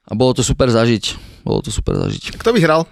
[0.06, 1.29] a bolo to super zažiť.
[1.42, 2.36] Bolo to super zažiť.
[2.36, 2.84] Kto vyhral?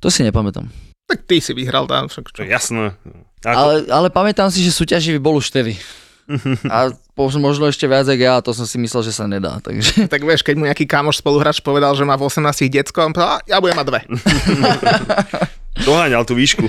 [0.00, 0.66] To si nepamätám.
[1.06, 2.10] Tak ty si vyhral tam.
[2.10, 2.42] Však čo?
[2.42, 2.98] jasné.
[3.46, 5.78] Ako, Ale, ale pamätám si, že súťaživý bol už vtedy.
[6.66, 6.90] A
[7.38, 9.62] možno ešte viac ako ja, to som si myslel, že sa nedá.
[9.62, 10.02] Takže...
[10.12, 13.38] Tak vieš, keď mu nejaký kamoš spoluhráč povedal, že má v 18 decko, on povedal,
[13.38, 14.00] "A, ja budem mať dve.
[15.86, 16.66] doháňal tú výšku.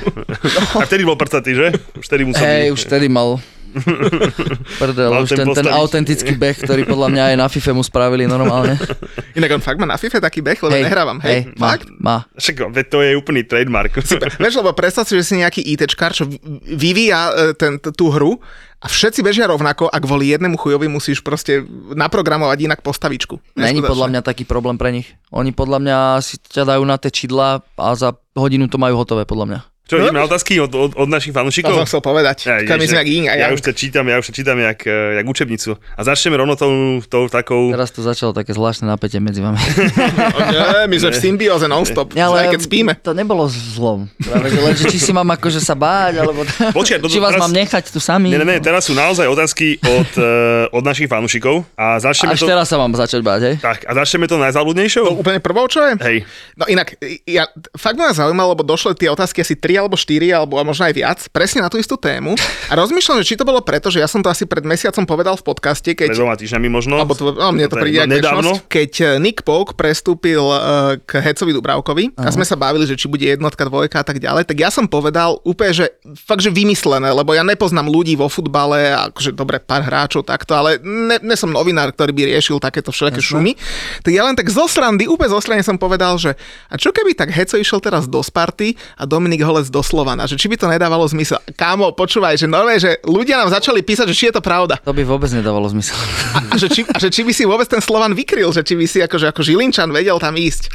[0.78, 1.68] A vtedy bol prcatý, že?
[1.96, 2.74] Už vtedy musel Hej, byť.
[2.76, 3.40] už vtedy mal
[4.82, 8.76] Prdel, už ten ten, autentický beh, ktorý podľa mňa aj na FIFA mu spravili normálne.
[9.38, 11.18] Inak on fakt má na FIFA taký beh, lebo nehrávam.
[11.24, 11.88] Hej, má, fakt?
[11.98, 12.18] má.
[12.38, 12.56] Však
[12.92, 13.94] to je úplný trademark.
[14.42, 16.30] Vieš, lebo predstav si, že si nejaký ITčkár, čo
[16.66, 18.42] vyvíja e, ten, tú hru
[18.78, 21.66] a všetci bežia rovnako a kvôli jednému chujovi musíš proste
[21.98, 23.58] naprogramovať inak postavičku.
[23.58, 25.18] Není podľa mňa taký problém pre nich.
[25.34, 29.26] Oni podľa mňa si ťa dajú na tie čidla a za hodinu to majú hotové,
[29.26, 29.60] podľa mňa.
[29.88, 31.72] Čo, ideme na otázky od, od, od našich To fanúšikov?
[31.74, 32.38] som chcel povedať.
[32.44, 33.54] Ja, Ja, myslím, jak a ja Yang.
[33.54, 35.72] už to čítam, ja už to čítam jak, eh, jak učebnicu.
[35.96, 36.72] A začneme rovno tou,
[37.02, 37.72] tou takou...
[37.72, 39.56] Teraz to začalo také zvláštne napätie medzi vami.
[40.48, 42.92] Nie, my sme v symbióze non-stop, aj keď spíme.
[42.98, 44.08] to nebolo zlom.
[44.18, 47.34] Práve, že len, že či si mám akože sa báť, alebo Počkaj, to- či vás
[47.34, 48.28] teraz- mám nechať tu sami.
[48.28, 50.26] Nie, nie, nie, teraz sú naozaj otázky od, uh,
[50.70, 51.64] od našich fanúšikov.
[51.74, 52.48] A začneme Až to...
[52.48, 53.56] teraz sa mám začať báť, hej?
[53.58, 55.18] Tak, a začneme to To najzáľudnejšou?
[55.18, 55.96] úplne prvou, čo je?
[55.98, 56.18] Hej,
[56.54, 60.58] No inak, ja, fakt ma zaujímalo, lebo došli tie otázky asi 3 alebo 4, alebo
[60.58, 62.34] a možno aj viac, presne na tú istú tému.
[62.68, 65.38] A rozmýšľam, že či to bolo preto, že ja som to asi pred mesiacom povedal
[65.38, 66.18] v podcaste, pred keď...
[66.18, 66.98] dvoma týždňami možno.
[66.98, 68.58] Alebo to, no, mne to je príde nedávno.
[68.66, 73.06] Keď eh, Nick Polk prestúpil uh, k Hecovi Dubravkovi a sme sa bavili, že či
[73.06, 77.12] bude jednotka, dvojka a tak ďalej, tak ja som povedal úplne, že fakt, že vymyslené,
[77.12, 81.52] lebo ja nepoznám ľudí vo futbale, akože dobre, pár hráčov takto, ale ne, ne som
[81.52, 83.52] novinár, ktorý by riešil takéto všelijaké šumy.
[84.02, 86.34] Tak ja len tak zo srandy, úplne zo strany som povedal, že
[86.72, 90.40] a čo keby tak Heco išiel teraz do Sparty a Dominik Holec do Slovana, že
[90.40, 91.40] či by to nedávalo zmysel.
[91.56, 94.80] Kámo, počúvaj, že nové, že ľudia nám začali písať, že či je to pravda.
[94.84, 95.96] To by vôbec nedávalo zmysel.
[96.52, 98.86] A že, či, a že či by si vôbec ten Slovan vykryl, že či by
[98.88, 100.72] si akože, ako Žilinčan vedel tam ísť.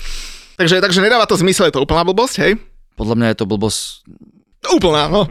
[0.60, 2.52] Takže, takže nedáva to zmysel, je to úplná blbosť, hej?
[2.94, 3.80] Podľa mňa je to blbosť.
[4.62, 5.26] Úplná, no.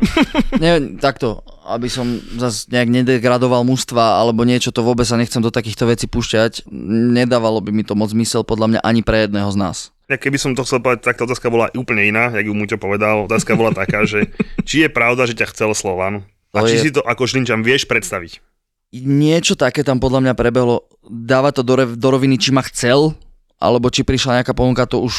[0.60, 5.48] Nie, takto, aby som zase nejak nedegradoval mužstva alebo niečo, to vôbec sa nechcem do
[5.48, 6.68] takýchto vecí púšťať.
[7.16, 9.78] Nedávalo by mi to moc zmysel podľa mňa ani pre jedného z nás.
[10.12, 12.76] Ja keby som to chcel povedať, tak tá otázka bola úplne iná, jak ju Muťo
[12.76, 13.32] povedal.
[13.32, 14.28] Otázka bola taká, že
[14.68, 16.28] či je pravda, že ťa chcel Slovan?
[16.52, 18.44] A či je- si to ako Žlinčan vieš predstaviť?
[18.92, 20.84] niečo také tam podľa mňa prebehlo.
[21.08, 23.16] Dáva to do, re- do roviny, či ma chcel,
[23.56, 25.16] alebo či prišla nejaká ponuka, to už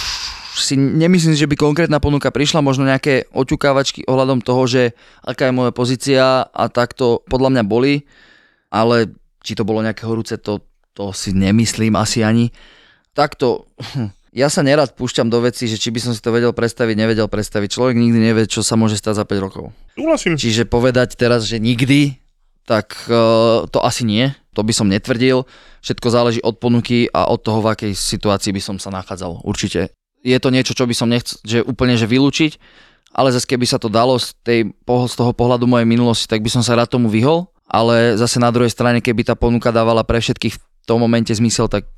[0.52, 4.82] si nemyslím, že by konkrétna ponuka prišla, možno nejaké oťukávačky ohľadom toho, že
[5.24, 8.04] aká je moja pozícia a tak to podľa mňa boli,
[8.68, 9.08] ale
[9.40, 10.60] či to bolo nejaké horúce, to,
[10.92, 12.52] to si nemyslím asi ani.
[13.16, 13.64] Takto,
[14.32, 17.28] ja sa nerad púšťam do veci, že či by som si to vedel predstaviť, nevedel
[17.28, 17.68] predstaviť.
[17.68, 19.76] Človek nikdy nevie, čo sa môže stať za 5 rokov.
[19.92, 20.40] Súhlasím.
[20.40, 22.16] Čiže povedať teraz, že nikdy,
[22.64, 24.32] tak uh, to asi nie.
[24.56, 25.44] To by som netvrdil.
[25.84, 29.44] Všetko záleží od ponuky a od toho, v akej situácii by som sa nachádzal.
[29.44, 29.92] Určite.
[30.24, 32.56] Je to niečo, čo by som nechcel, že úplne že vylúčiť,
[33.12, 36.48] ale zase keby sa to dalo z, tej, z toho pohľadu mojej minulosti, tak by
[36.48, 37.52] som sa rád tomu vyhol.
[37.68, 41.68] Ale zase na druhej strane, keby tá ponuka dávala pre všetkých v tom momente zmysel,
[41.68, 41.88] tak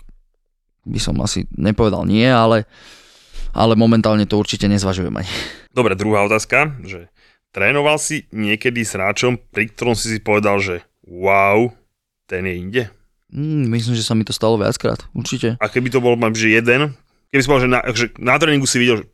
[0.85, 2.69] by som asi nepovedal nie, ale,
[3.57, 5.31] ale momentálne to určite nezvažujem ani.
[5.73, 7.09] Dobre, druhá otázka, že
[7.51, 11.73] trénoval si niekedy s hráčom, pri ktorom si si povedal, že wow,
[12.29, 12.83] ten je inde?
[13.35, 15.59] Mm, myslím, že sa mi to stalo viackrát, určite.
[15.59, 16.95] A keby to bol, že jeden,
[17.35, 19.07] keby si povedal, že na, že na tréningu si videl, že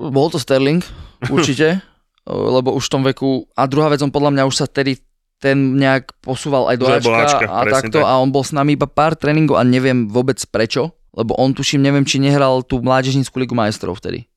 [0.00, 0.80] Bol to Sterling,
[1.34, 1.84] určite,
[2.24, 4.96] lebo už v tom veku, a druhá vec, on podľa mňa už sa tedy
[5.38, 8.10] ten nejak posúval aj do Ačka Ačka, a takto tak.
[8.10, 11.82] a on bol s nami iba pár tréningov a neviem vôbec prečo, lebo on tuším,
[11.82, 14.28] neviem, či nehral tú mládežnickú ligu majstrov vtedy.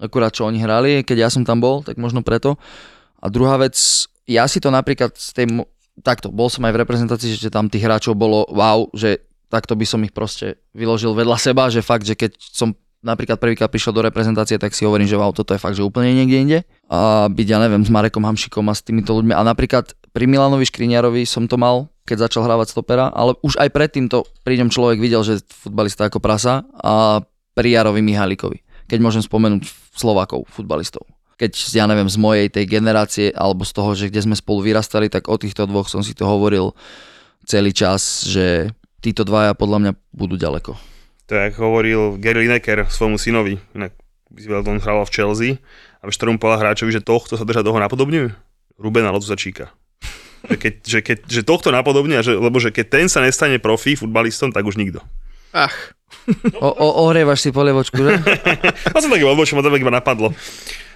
[0.00, 2.58] Akurát čo oni hrali, keď ja som tam bol, tak možno preto.
[3.22, 3.76] A druhá vec,
[4.26, 5.46] ja si to napríklad z tej,
[6.02, 9.86] takto, bol som aj v reprezentácii, že tam tých hráčov bolo wow, že takto by
[9.86, 14.02] som ich proste vyložil vedľa seba, že fakt, že keď som napríklad prvýkrát prišiel do
[14.02, 16.58] reprezentácie, tak si hovorím, že wow, toto je fakt, že úplne niekde inde.
[16.88, 19.36] A byť, ja neviem, s Marekom Hamšikom a s týmito ľuďmi.
[19.36, 23.72] A napríklad pri Milanovi Škriňarovi som to mal, keď začal hrávať stopera, ale už aj
[23.72, 27.24] predtým to pri ňom človek videl, že futbalista ako prasa a
[27.56, 29.64] pri Jarovi Mihalikovi, keď môžem spomenúť
[29.96, 31.08] Slovákov, futbalistov.
[31.34, 35.10] Keď, ja neviem, z mojej tej generácie, alebo z toho, že kde sme spolu vyrastali,
[35.10, 36.78] tak o týchto dvoch som si to hovoril
[37.42, 38.70] celý čas, že
[39.02, 40.78] títo dvaja podľa mňa budú ďaleko.
[41.26, 43.98] ako hovoril Gary Lineker svojmu synovi, inak
[44.68, 45.50] on hral v Chelsea,
[46.04, 48.28] a vieš, ktorom povedal hráčovi, že tohto sa drža toho napodobňuje?
[48.76, 49.72] Rubena Lozusačíka.
[50.44, 53.96] Že, keď, že, keď, že tohto napodobne, že, lebo že keď ten sa nestane profi
[53.96, 55.00] futbalistom, tak už nikto.
[55.54, 55.94] Ach,
[56.56, 58.16] O, o, ohrievaš si polievočku, že?
[58.94, 60.32] Ja som taký odbočil, ma to iba napadlo.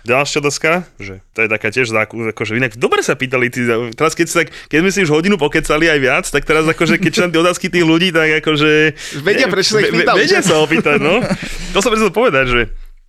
[0.07, 4.17] Ďalšia otázka, že to je taká tiež záku, akože inak dobre sa pýtali, tí, teraz
[4.17, 7.11] keď, sa, tak, keď sme si už hodinu pokecali aj viac, tak teraz akože keď
[7.13, 8.95] čítam tie otázky tých ľudí, tak akože...
[9.21, 11.21] Vedia, prečo sa ich pýtali, Vedia sa opýtať, no.
[11.77, 12.61] To som chcel povedať, že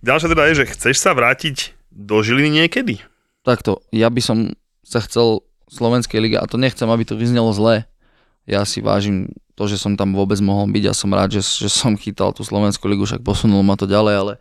[0.04, 3.00] ďalšia teda je, že chceš sa vrátiť do Žiliny niekedy?
[3.46, 4.52] Takto, ja by som
[4.84, 7.86] sa chcel Slovenskej ligy, a to nechcem, aby to vyznelo zle.
[8.44, 11.70] Ja si vážim to, že som tam vôbec mohol byť a som rád, že, že
[11.70, 14.32] som chytal tú Slovenskú ligu, však posunul ma to ďalej, ale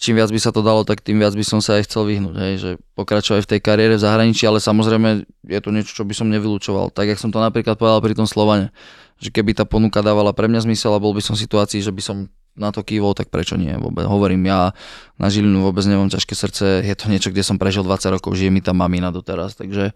[0.00, 2.36] čím viac by sa to dalo, tak tým viac by som sa aj chcel vyhnúť,
[2.40, 6.12] hej, že pokračovať v tej kariére v zahraničí, ale samozrejme je to niečo, čo by
[6.16, 6.88] som nevylúčoval.
[6.92, 8.72] Tak, jak som to napríklad povedal pri tom Slovane,
[9.20, 11.92] že keby tá ponuka dávala pre mňa zmysel a bol by som v situácii, že
[11.92, 12.16] by som
[12.56, 13.70] na to kývol, tak prečo nie?
[13.76, 14.08] Vôbec.
[14.08, 14.72] Hovorím, ja
[15.20, 18.50] na Žilinu vôbec nemám ťažké srdce, je to niečo, kde som prežil 20 rokov, žije
[18.50, 19.92] mi tam mamina doteraz, takže,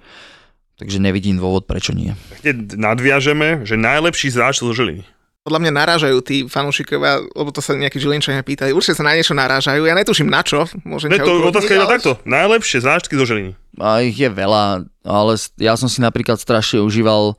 [0.77, 2.13] takže nevidím dôvod, prečo nie.
[2.43, 5.05] Hneď nadviažeme, že najlepší zážitok zo Žiliny.
[5.45, 8.73] podľa mňa narážajú tí fanúšikovia, lebo to sa nejakí žilinčania pýtali.
[8.73, 9.85] Určite sa na niečo narážajú.
[9.85, 10.65] Ja netuším na čo.
[10.89, 12.11] Môžem Ne, to otázka je takto.
[12.25, 13.53] Najlepšie zážitky zo Žiliny.
[13.77, 17.37] A ich je veľa, ale ja som si napríklad strašne užíval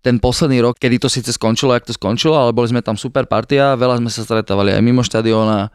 [0.00, 3.24] ten posledný rok, kedy to síce skončilo, jak to skončilo, ale boli sme tam super
[3.24, 5.72] partia, veľa sme sa stretávali aj mimo štadióna,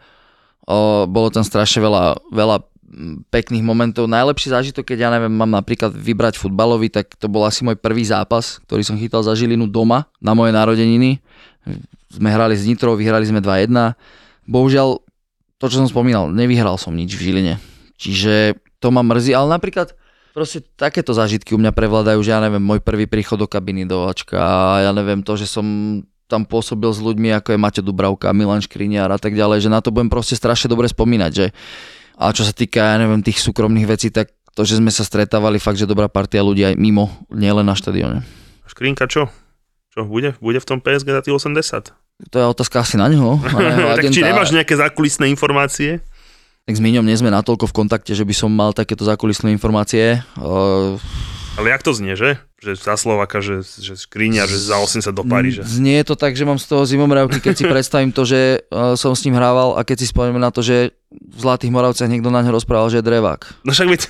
[0.69, 2.61] o, bolo tam strašne veľa, veľa
[3.29, 4.09] pekných momentov.
[4.09, 8.03] Najlepší zážitok, keď ja neviem, mám napríklad vybrať futbalový, tak to bol asi môj prvý
[8.05, 11.21] zápas, ktorý som chytal za Žilinu doma na moje narodeniny.
[12.09, 13.93] Sme hrali s Nitrou, vyhrali sme 2-1.
[14.49, 15.01] Bohužiaľ,
[15.61, 17.55] to, čo som spomínal, nevyhral som nič v Žiline.
[17.99, 19.93] Čiže to ma mrzí, ale napríklad
[20.33, 24.07] proste takéto zážitky u mňa prevládajú, že ja neviem, môj prvý príchod do kabiny do
[24.07, 24.39] Ačka,
[24.81, 25.65] ja neviem to, že som
[26.29, 29.81] tam pôsobil s ľuďmi ako je Maťo Dubravka, Milan Škriňar a tak ďalej, že na
[29.81, 31.45] to budem proste strašne dobre spomínať, že
[32.19, 35.55] a čo sa týka, ja neviem, tých súkromných vecí, tak to, že sme sa stretávali,
[35.55, 38.27] fakt, že dobrá partia ľudí aj mimo, nielen na štadióne.
[38.67, 39.31] Škrinka čo?
[39.95, 40.35] Čo bude?
[40.43, 41.95] Bude v tom PSG za tých 80?
[42.27, 43.39] To je otázka asi na neho.
[43.55, 46.03] Na jeho tak či nemáš nejaké zákulisné informácie?
[46.67, 50.19] Tak s Miňom nie sme natoľko v kontakte, že by som mal takéto zákulisné informácie.
[50.35, 50.99] Uh,
[51.57, 52.37] Ale jak to znie, že?
[52.59, 55.63] Že za Slováka, že, že škriňa, že za 80 do Paríža.
[55.63, 59.15] Znie to tak, že mám z toho zimomriavky, keď si predstavím to, že uh, som
[59.15, 62.43] s ním hrával a keď si spomeniem na to, že v Zlatých Moravciach niekto na
[62.43, 63.41] ňo rozprával, že je drevák.
[63.65, 64.01] No však veď,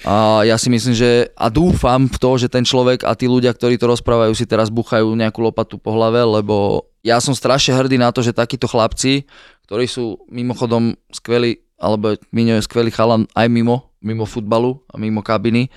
[0.00, 3.52] A ja si myslím, že a dúfam v to, že ten človek a tí ľudia,
[3.52, 8.00] ktorí to rozprávajú, si teraz buchajú nejakú lopatu po hlave, lebo ja som strašne hrdý
[8.00, 9.28] na to, že takíto chlapci,
[9.68, 15.24] ktorí sú mimochodom skvelí, alebo Miňo je skvelý chalan aj mimo, mimo futbalu a mimo
[15.24, 15.72] kabiny,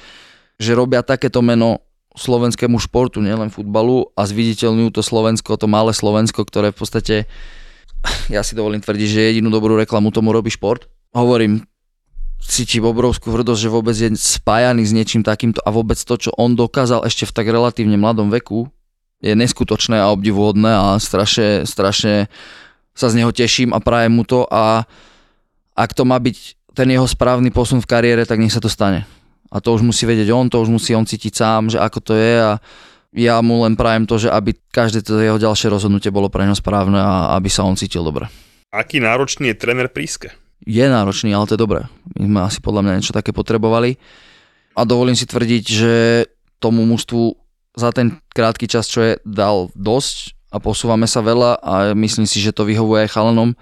[0.60, 1.82] že robia takéto meno
[2.14, 7.16] slovenskému športu, nielen futbalu a zviditeľňujú to Slovensko, to malé Slovensko, ktoré v podstate,
[8.30, 10.86] ja si dovolím tvrdiť, že jedinú dobrú reklamu tomu robí šport.
[11.16, 11.66] Hovorím,
[12.44, 16.54] cítim obrovskú hrdosť, že vôbec je spájaný s niečím takýmto a vôbec to, čo on
[16.54, 18.70] dokázal ešte v tak relatívne mladom veku,
[19.24, 22.28] je neskutočné a obdivuhodné a strašne, strašne
[22.94, 24.86] sa z neho teším a prajem mu to a
[25.74, 26.38] ak to má byť
[26.74, 29.06] ten jeho správny posun v kariére, tak nech sa to stane.
[29.54, 32.14] A to už musí vedieť on, to už musí on cítiť sám, že ako to
[32.18, 32.58] je a
[33.14, 36.58] ja mu len prajem to, že aby každé to jeho ďalšie rozhodnutie bolo pre ňo
[36.58, 38.26] správne a aby sa on cítil dobre.
[38.74, 40.34] Aký náročný je tréner Príske?
[40.66, 41.86] Je náročný, ale to je dobré.
[42.18, 44.02] My sme asi podľa mňa niečo také potrebovali
[44.74, 45.94] a dovolím si tvrdiť, že
[46.58, 47.38] tomu mužstvu
[47.78, 52.42] za ten krátky čas, čo je, dal dosť a posúvame sa veľa a myslím si,
[52.42, 53.54] že to vyhovuje aj chalanom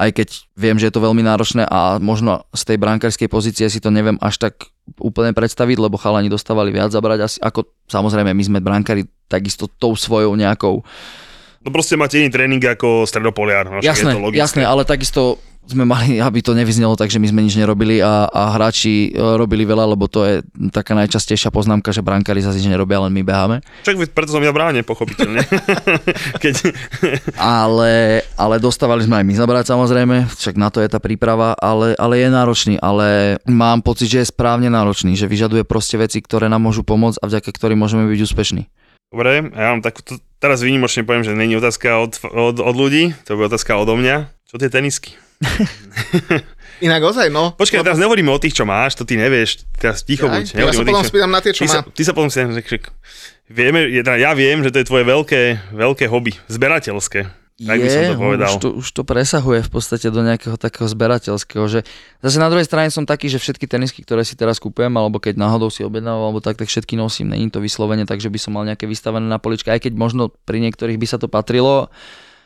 [0.00, 3.84] aj keď viem, že je to veľmi náročné a možno z tej brankárskej pozície si
[3.84, 8.42] to neviem až tak úplne predstaviť, lebo chalani dostávali viac zabrať asi, ako samozrejme my
[8.42, 10.80] sme brankári takisto tou svojou nejakou
[11.60, 13.68] No proste máte iný tréning ako stredopoliar.
[13.68, 14.40] No, Jasné, je to logické.
[14.40, 15.36] jasné, ale takisto
[15.68, 19.16] sme mali, aby to nevyznelo tak, že my sme nič nerobili a, a hráči e,
[19.16, 20.34] robili veľa, lebo to je
[20.72, 23.56] taká najčastejšia poznámka, že brankári zase nič nerobia, len my beháme.
[23.86, 25.44] Však preto som ja bráne, pochopiteľne.
[26.42, 26.54] Keď,
[27.36, 31.92] Ale, ale dostávali sme aj my zabrať samozrejme, však na to je tá príprava, ale,
[31.96, 36.48] ale je náročný, ale mám pocit, že je správne náročný, že vyžaduje proste veci, ktoré
[36.48, 38.62] nám môžu pomôcť a vďaka ktorým môžeme byť úspešní.
[39.10, 40.06] Dobre, ja mám takú,
[40.38, 44.30] teraz výnimočne poviem, že není otázka od, od, od ľudí, to bude otázka odo mňa.
[44.46, 45.18] Čo tie tenisky?
[46.86, 47.52] Inak ozaj, no.
[47.56, 49.64] Počkaj, teraz nehovoríme o tých, čo máš, to ty nevieš.
[49.76, 50.44] Teraz ticho Ja, buď.
[50.56, 51.92] ja sa potom čo- spýtam na tie, čo ty sa, má.
[51.92, 52.78] ty sa potom si že
[53.50, 57.40] vieme, je, teda ja viem, že to je tvoje veľké, veľké hobby, zberateľské.
[57.60, 58.48] Tak by som to povedal.
[58.48, 61.84] Už to, už to presahuje v podstate do nejakého takého zberateľského, že
[62.24, 65.36] zase na druhej strane som taký, že všetky tenisky, ktoré si teraz kúpujem, alebo keď
[65.36, 67.28] náhodou si objednávam, alebo tak, tak všetky nosím.
[67.28, 70.32] Není to vyslovene tak, že by som mal nejaké vystavené na poličke, aj keď možno
[70.48, 71.92] pri niektorých by sa to patrilo,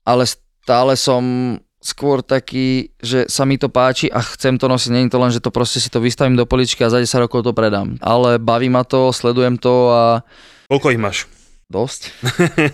[0.03, 1.23] ale stále som
[1.85, 4.89] skôr taký, že sa mi to páči a chcem to nosiť.
[4.89, 7.45] Není to len, že to proste si to vystavím do poličky a za 10 rokov
[7.45, 8.01] to predám.
[8.01, 10.03] Ale baví ma to, sledujem to a
[10.73, 11.19] Koľko ich máš?
[11.75, 12.13] dosť.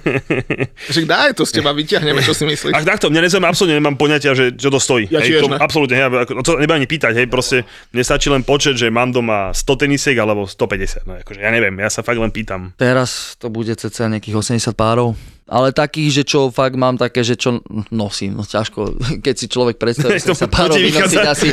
[0.94, 2.74] Že daj to z teba, vyťahneme, čo si myslíš.
[2.74, 5.06] Ach takto, mňa nezaujíma, absolútne nemám poňatia, že čo to stojí.
[5.08, 5.58] Ja hej, tiež to, ne.
[5.62, 8.90] absolútne, hej, ako, no to nebudem ani pýtať, hej, proste mne stačí len počet, že
[8.90, 12.74] mám doma 100 tenisiek alebo 150, no akože ja neviem, ja sa fakt len pýtam.
[12.76, 15.14] Teraz to bude cca nejakých 80 párov.
[15.50, 17.58] Ale takých, že čo fakt mám také, že čo
[17.90, 21.50] nosím, no ťažko, keď si človek predstaví, že sa párov vynosiť asi.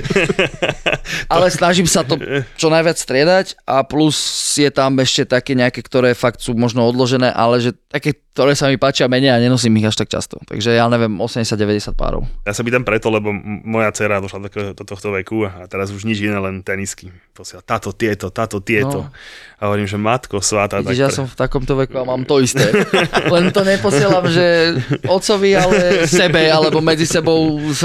[1.33, 2.13] Ale snažím sa to
[2.61, 4.13] čo najviac striedať a plus
[4.53, 8.69] je tam ešte také nejaké, ktoré fakt sú možno odložené, ale že také, ktoré sa
[8.69, 10.37] mi páčia menej a nenosím ich až tak často.
[10.45, 12.21] Takže ja neviem, 80-90 párov.
[12.45, 13.33] Ja sa pýtam preto, lebo
[13.65, 17.09] moja dcera došla do, do tohto veku a teraz už nič iné, len tenisky.
[17.33, 19.09] Posiela táto, tieto, táto, tieto.
[19.09, 19.13] No.
[19.57, 20.85] A hovorím, že matko sváta.
[20.85, 22.61] Vidíš, ja pre- som v takomto veku a mám to isté.
[23.33, 24.45] Len to neposielam, že
[25.15, 25.75] otcovi, ale
[26.05, 27.81] sebe, alebo medzi sebou s,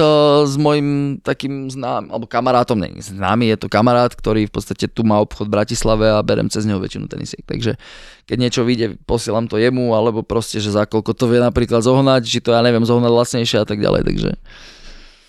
[0.50, 5.06] s mojim takým znám, alebo kamarátom, nie známy, je to kamarát, ktorý v podstate tu
[5.06, 7.46] má obchod v Bratislave a berem cez neho väčšinu tenisiek.
[7.46, 7.78] Takže
[8.26, 12.26] keď niečo vyjde, posielam to jemu, alebo proste, že za koľko to vie napríklad zohnať,
[12.26, 14.02] či to ja neviem, zohnať lacnejšie a tak ďalej.
[14.02, 14.30] Takže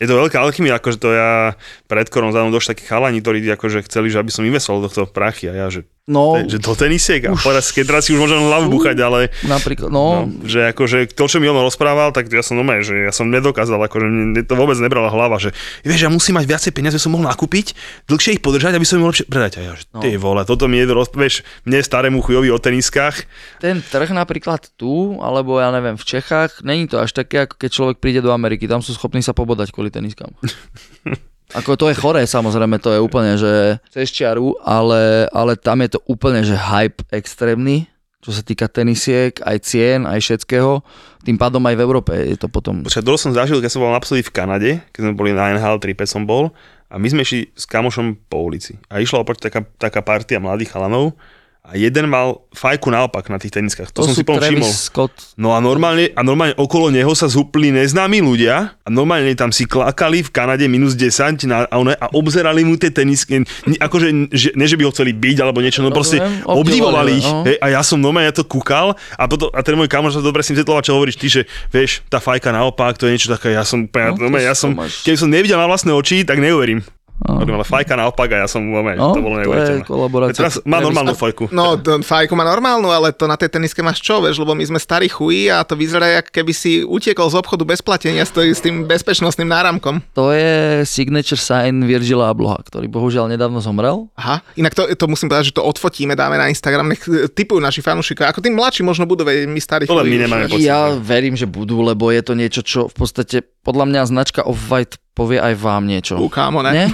[0.02, 1.54] Je to veľká alchymia, akože to ja
[1.86, 5.48] pred koronou došli takí chalani, ktorí akože chceli, že aby som investoval do tohto prachy
[5.48, 8.98] a ja, že, no, že do tenisiek a teraz, keď si už môžem hlavu buchať,
[9.00, 12.84] ale napríklad, no, no, že akože to, čo mi on rozprával, tak ja som normálne,
[12.84, 15.56] že ja som nedokázal, akože mne to vôbec nebrala hlava, že
[15.88, 17.72] vieš, ja musím mať viacej peniazy, aby som mohol nakúpiť,
[18.12, 19.52] dlhšie ich podržať, aby som mohol lepšie predať.
[19.58, 23.24] A ja, že ty vole, toto mi je, vieš, mne starému chujovi o teniskách,
[23.64, 27.70] ten trh napríklad tu, alebo ja neviem, v Čechách, není to až také, ako keď
[27.72, 30.36] človek príde do Ameriky, tam sú schopní sa pobodať kvôli teniskám.
[31.52, 35.96] Ako to je choré, samozrejme, to je úplne, že cez čiaru, ale, ale tam je
[35.96, 37.92] to úplne, že hype extrémny,
[38.24, 40.80] čo sa týka tenisiek, aj cien, aj všetkého.
[41.28, 42.82] Tým pádom aj v Európe je to potom...
[42.88, 45.84] Počkaj, to som zažil, keď som bol naposledy v Kanade, keď sme boli na NHL
[45.84, 46.56] 3 som bol
[46.88, 50.78] a my sme išli s kamošom po ulici a išla oproti taká, taká partia mladých
[50.78, 51.18] chalanov
[51.64, 53.88] a jeden mal fajku naopak na tých teniskách.
[53.90, 54.68] To, To, som si potom všimol.
[54.68, 55.16] Scott.
[55.34, 59.64] No a normálne, a normálne okolo neho sa zúpli neznámi ľudia a normálne tam si
[59.64, 63.42] klakali v Kanade minus 10 na, a, one, a obzerali mu tie tenisky.
[63.64, 67.26] Ni- Akože, že, ne, že by ho chceli byť alebo niečo, no proste obdivovali ich.
[67.26, 67.42] no.
[67.44, 70.22] Hej, a ja som normálne ja to kúkal a, potom, a ten môj kamoš sa
[70.22, 73.50] dobre si vysvetloval, čo hovoríš ty, že vieš, tá fajka naopak, to je niečo také,
[73.50, 76.38] ja som, No, to normálne, ja som, máš- keby som nevidel na vlastné oči, tak
[76.38, 76.84] neuverím.
[77.24, 79.86] Ale fajka naopak a ja som moment, No, to bolo to je neuveriteľné.
[79.86, 80.40] kolaborácia.
[80.40, 81.48] Teraz má normálnu fajku.
[81.50, 84.76] No, fajku má normálnu, ale to na tej teniske máš čo, vieš, lebo my sme
[84.76, 88.52] starí chuji a to vyzerá, jak keby si utiekol z obchodu bez platenia s, tým-
[88.52, 90.04] s tým bezpečnostným náramkom.
[90.12, 94.12] To je signature sign Virgila Abloha, ktorý bohužiaľ nedávno zomrel.
[94.14, 97.58] Aha, inak to, to musím povedať, že to odfotíme, dáme na Instagram, nech e, typujú
[97.58, 98.30] naši fanúšikovia.
[98.30, 100.66] Ako tí mladší možno budú vedieť, my starí To my chuji nemáme pocit.
[100.66, 105.00] Ja verím, že budú, lebo je to niečo, čo v podstate podľa mňa značka Off-White
[105.14, 106.18] povie aj vám niečo.
[106.18, 106.72] Ú, kámo, ne?
[106.74, 106.88] Nie?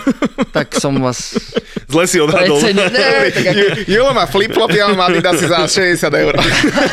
[0.51, 1.33] Tak som vás
[1.91, 2.61] Zle si odhadol.
[2.61, 6.33] Nie, tak ako, Ju- Julo má flip-flop, ja mám Adidas za 60 eur.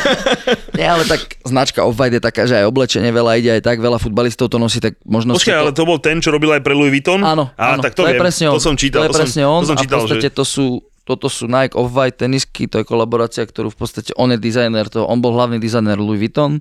[0.79, 4.01] nie, ale tak značka Off-White je taká, že aj oblečenie veľa ide aj tak, veľa
[4.01, 5.61] futbalistov to nosí, tak možno Počkaj, to...
[5.61, 7.21] ale to bol ten, čo robil aj pre Louis Vuitton?
[7.21, 8.23] Áno, Á, áno, tak to, je viem.
[8.25, 8.57] presne on.
[8.57, 9.05] To som čítal.
[9.05, 10.33] To je presne on to som, to som čítal, a v podstate že...
[10.33, 10.65] to sú,
[11.05, 15.05] toto sú Nike Off-White tenisky, to je kolaborácia, ktorú v podstate on je dizajner, to,
[15.05, 16.57] on bol hlavný dizajner Louis Vuitton,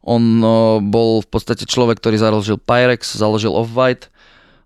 [0.00, 4.08] on o, bol v podstate človek, ktorý založil Pyrex, založil Off-White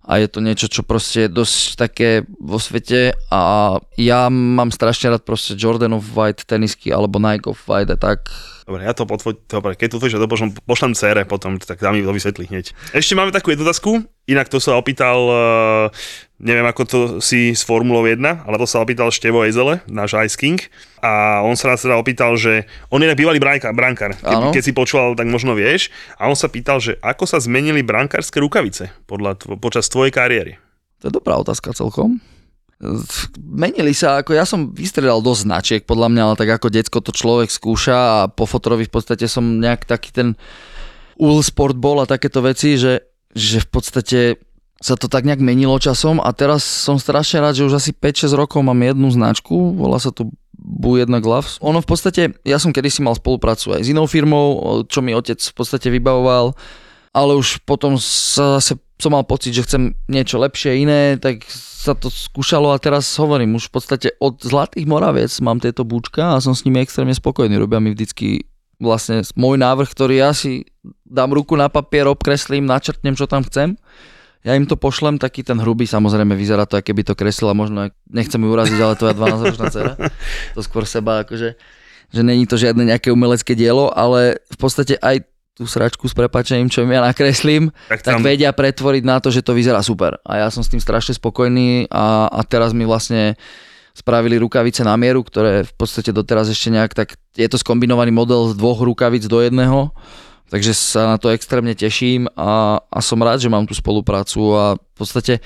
[0.05, 3.43] a je to niečo, čo proste je dosť také vo svete a
[3.97, 8.29] ja mám strašne rád proste Jordan Off-White tenisky alebo Nike Off-White a tak.
[8.65, 11.97] Dobre, ja to potvoť, dobre, keď to tvojíš, to pošlem, pošlem cére potom, tak dám
[11.97, 12.67] mi to vysvetliť hneď.
[12.97, 15.87] Ešte máme takú jednu otázku, inak to sa opýtal, uh,
[16.45, 20.37] neviem ako to si s Formulou 1, ale to sa opýtal Števo Ezele, náš Ice
[20.37, 20.61] King,
[21.01, 24.53] a on sa nás teda opýtal, že on je bývalý brankár, brankár Áno.
[24.53, 25.89] keď, si počúval, tak možno vieš,
[26.21, 30.61] a on sa pýtal, že ako sa zmenili brankárske rukavice podľa, tvo, počas tvojej kariéry.
[31.01, 32.21] To je dobrá otázka celkom.
[33.41, 37.17] Menili sa, ako ja som vystredal dosť značiek, podľa mňa, ale tak ako decko to
[37.17, 40.29] človek skúša a po fotorovi v podstate som nejak taký ten
[41.17, 43.01] Ul Sport bol a takéto veci, že,
[43.33, 44.19] že v podstate
[44.85, 48.37] sa to tak nejak menilo časom a teraz som strašne rád, že už asi 5-6
[48.37, 51.57] rokov mám jednu značku, volá sa to Bu jedna Gloves.
[51.65, 55.41] Ono v podstate, ja som kedysi mal spoluprácu aj s inou firmou, čo mi otec
[55.41, 56.53] v podstate vybavoval,
[57.17, 61.93] ale už potom sa zase som mal pocit, že chcem niečo lepšie, iné, tak sa
[61.93, 66.41] to skúšalo a teraz hovorím, už v podstate od Zlatých Moraviec mám tieto búčka a
[66.41, 67.59] som s nimi extrémne spokojný.
[67.59, 70.65] Robia mi vždycky vlastne môj návrh, ktorý ja si
[71.05, 73.77] dám ruku na papier, obkreslím, načrtnem, čo tam chcem.
[74.45, 78.37] Ja im to pošlem, taký ten hrubý, samozrejme vyzerá to, keby to kreslila, možno, nechcem
[78.37, 79.93] ju uraziť, ale to je 12-ročná dcera.
[80.53, 81.57] To skôr seba, akože,
[82.13, 85.25] že není to žiadne nejaké umelecké dielo, ale v podstate aj
[85.55, 89.31] tú sračku s prepačením, čo im ja nakreslím, Tak tak tam- vedia pretvoriť na to,
[89.31, 90.19] že to vyzerá super.
[90.27, 93.39] A ja som s tým strašne spokojný a, a teraz mi vlastne
[93.95, 98.51] spravili rukavice na mieru, ktoré v podstate doteraz ešte nejak tak, je to skombinovaný model
[98.51, 99.95] z dvoch rukavic do jedného,
[100.53, 104.65] takže sa na to extrémne teším a, a som rád, že mám tú spoluprácu a
[104.77, 105.41] v podstate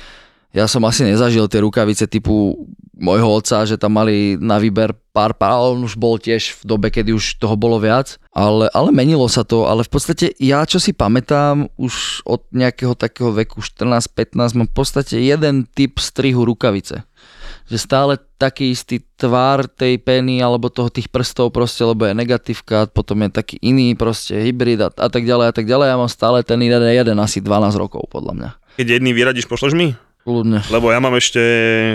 [0.48, 2.56] ja som asi nezažil tie rukavice typu
[2.98, 6.88] môjho otca, že tam mali na výber pár pár, on už bol tiež v dobe,
[6.90, 10.80] kedy už toho bolo viac, ale, ale menilo sa to, ale v podstate ja, čo
[10.82, 17.06] si pamätám, už od nejakého takého veku 14-15 mám v podstate jeden typ strihu rukavice.
[17.68, 22.88] Že stále taký istý tvár tej peny alebo toho tých prstov proste, lebo je negatívka,
[22.88, 25.86] potom je taký iný proste hybrid a, a tak ďalej a tak ďalej.
[25.92, 28.50] Ja mám stále ten jeden, jeden asi 12 rokov podľa mňa.
[28.80, 29.92] Keď jedný vyradíš, pošleš mi?
[30.24, 30.64] Kľudne.
[30.72, 31.42] Lebo ja mám ešte,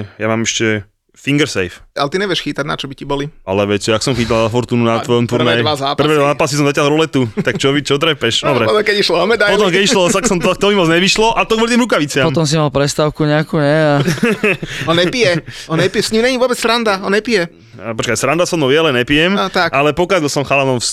[0.05, 1.77] ja mám ešte finger safe.
[1.93, 3.29] Ale ty nevieš chytať, na čo by ti boli.
[3.45, 5.61] Ale veď, ak som chytal Fortunu na tvojom prvé turnaji.
[5.61, 6.01] dva zápasy.
[6.01, 7.29] Prvé dva zápasy som zatiaľ ruletu.
[7.37, 8.41] Tak čo, čo trepeš?
[8.41, 8.65] Dobre.
[8.65, 9.53] Potom, keď išlo o medaily.
[9.53, 12.25] Potom, keď išlo, tak som to, to mi moc nevyšlo a to kvôli tým rukaviciam.
[12.33, 13.77] Potom si mal prestávku nejakú, nie?
[13.77, 14.01] A...
[14.89, 15.45] On nepije.
[15.69, 16.01] On nepije.
[16.01, 16.97] S ním není vôbec sranda.
[17.05, 17.45] On nepije.
[17.77, 19.37] A počkaj, sranda so mnou je, ale nepijem.
[19.37, 19.69] No, tak.
[19.73, 20.85] Ale pokazil som chalanom v,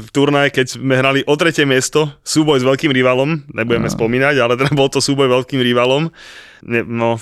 [0.00, 4.56] v turnaji, keď sme hrali o tretie miesto, súboj s veľkým rivalom, nebudeme spomínať, ale
[4.56, 6.12] teda bol to súboj veľkým rivalom.
[6.58, 7.16] Ne, no,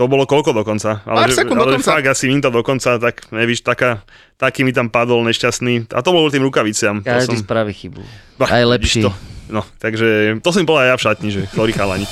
[0.00, 1.04] to bolo koľko dokonca?
[1.04, 1.92] Ale, Pár sekúnd ale dokonca.
[1.92, 4.00] fakt asi minúta dokonca, tak nevíš, taká,
[4.40, 5.92] taký mi tam padol nešťastný.
[5.92, 7.04] A to bolo tým rukaviciam.
[7.04, 8.00] To Každý som, spraví chybu.
[8.40, 9.04] Bah, Aj lepší.
[9.04, 9.12] To.
[9.52, 12.08] No, takže to som povedal aj ja v šatni, že sorry chalani.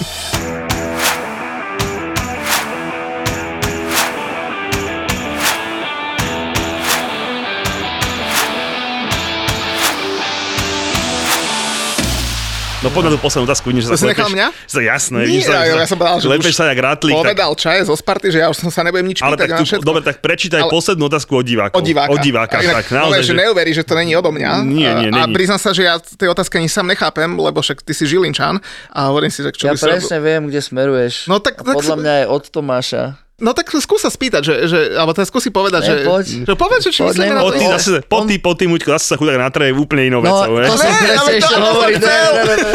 [12.89, 14.47] No na tú poslednú otázku, vidím, že To sa si nechal mňa?
[14.66, 17.12] že sa jasné, Nie, vidíš, sa, ja, ja som povedal, že lepeš sa jak tak-
[17.12, 19.59] Povedal čaje zo Sparty, že ja už som sa nebudem nič ale pýtať tak na
[19.59, 19.86] tu, všetko.
[19.86, 21.76] dobre, tak prečítaj Ale- poslednú otázku od divákov.
[21.76, 22.11] Od diváka.
[22.11, 22.97] Od diváka, inak, tak.
[22.97, 23.30] Naozaj, že...
[23.30, 23.39] že...
[23.39, 24.53] neuverí, že to není odo mňa.
[24.64, 27.84] Nie, nie, a, a priznám sa, že ja tej otázky ani sám nechápem, lebo však
[27.84, 28.59] ty si Žilinčan
[28.91, 31.28] a hovorím si, že čo Ja by presne viem, kde smeruješ.
[31.28, 33.27] No tak- tak podľa mňa je od Tomáša.
[33.39, 36.26] No tak skús sa spýtať, že, že alebo teda skúsi povedať, Ne, že, poď.
[36.43, 37.70] že povedz, že či Poď, myslíme ne, na to.
[37.70, 40.59] zase, po ty, po ty, Muďko, zase sa chudák natreje úplne inou No, vecou, to
[40.59, 40.70] vieš.
[40.72, 41.97] som Ne, presne to- ešte to som hovoriť.
[41.97, 42.70] Ne, ne, ne, ne.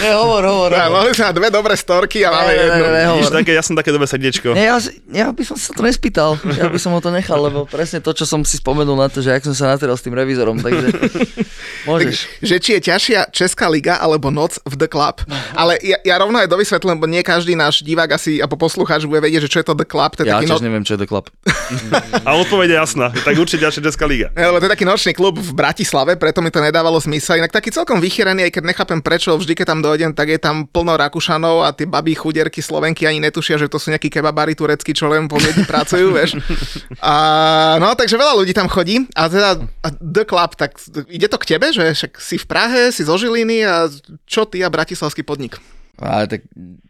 [0.00, 2.72] Ne, hovor, hovor, Ja, mohli sme na dve dobré storky a máme Ne, ne, jednu.
[2.80, 3.02] ne, ne.
[3.10, 4.48] Vidíš, také, ja som také dobré srdiečko.
[4.50, 4.76] Nie, ja,
[5.12, 6.40] ja by som sa to nespýtal.
[6.56, 9.20] Ja by som ho to nechal, lebo presne to, čo som si spomenul na to,
[9.20, 10.88] že jak som sa nateral s tým revizorom, takže
[11.84, 12.16] môžeš.
[12.40, 15.20] že či je ťažšia Česká liga alebo noc v The Club.
[15.52, 19.20] Ale ja, ja rovno aj dovysvetlím, lebo nie každý náš divák asi, alebo poslucháč bude
[19.20, 19.96] vedieť, že čo je to The Club.
[19.98, 20.66] To je Ja taký tiež no...
[20.70, 21.26] neviem, čo je to klap.
[22.28, 23.06] A odpoveď je jasná.
[23.10, 24.30] Tak určite ďalšia Česká liga.
[24.32, 27.42] Lebo to je taký nočný klub v Bratislave, preto mi to nedávalo zmysel.
[27.42, 30.68] Inak taký celkom vychýrený, aj keď nechápem prečo, vždy keď tam dojdem, tak je tam
[30.70, 34.94] plno Rakúšanov a tie babí chudierky Slovenky ani netušia, že to sú nejakí kebabári tureckí,
[34.94, 36.38] čo len po pracujú, vieš.
[37.02, 39.06] A, no, takže veľa ľudí tam chodí.
[39.16, 39.50] A teda
[39.82, 40.76] a The Club, tak
[41.08, 43.88] ide to k tebe, že však si v Prahe, si zo Žiliny a
[44.28, 45.58] čo ty a bratislavský podnik?
[45.98, 46.46] Ale tak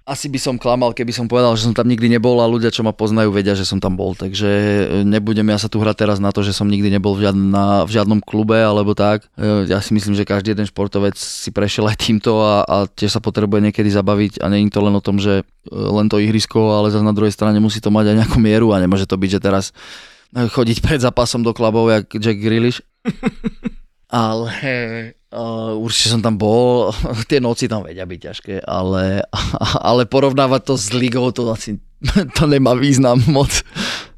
[0.08, 2.80] asi by som klamal, keby som povedal, že som tam nikdy nebol a ľudia, čo
[2.80, 4.16] ma poznajú, vedia, že som tam bol.
[4.16, 7.28] Takže e, nebudem ja sa tu hrať teraz na to, že som nikdy nebol v,
[7.28, 9.28] žiadna, v žiadnom klube alebo tak.
[9.36, 13.16] E, Ja si myslím, že každý jeden športovec si prešiel aj týmto a, a tiež
[13.16, 16.16] sa potrebuje niekedy zabaviť a nie je to len o tom, že e, len to
[16.20, 19.20] ihrisko, ale zase na druhej strane musí to mať aj nejakú mieru a nemôže to
[19.20, 19.76] byť, že teraz
[20.32, 22.84] chodiť pred zápasom do klubov, jak Jack Grealish.
[24.08, 24.48] Ale
[25.32, 26.92] uh, určite som tam bol,
[27.30, 29.22] tie noci tam vedia byť ťažké, ale,
[29.88, 31.76] ale porovnávať to s ligou, to asi
[32.36, 33.62] to nemá význam moc.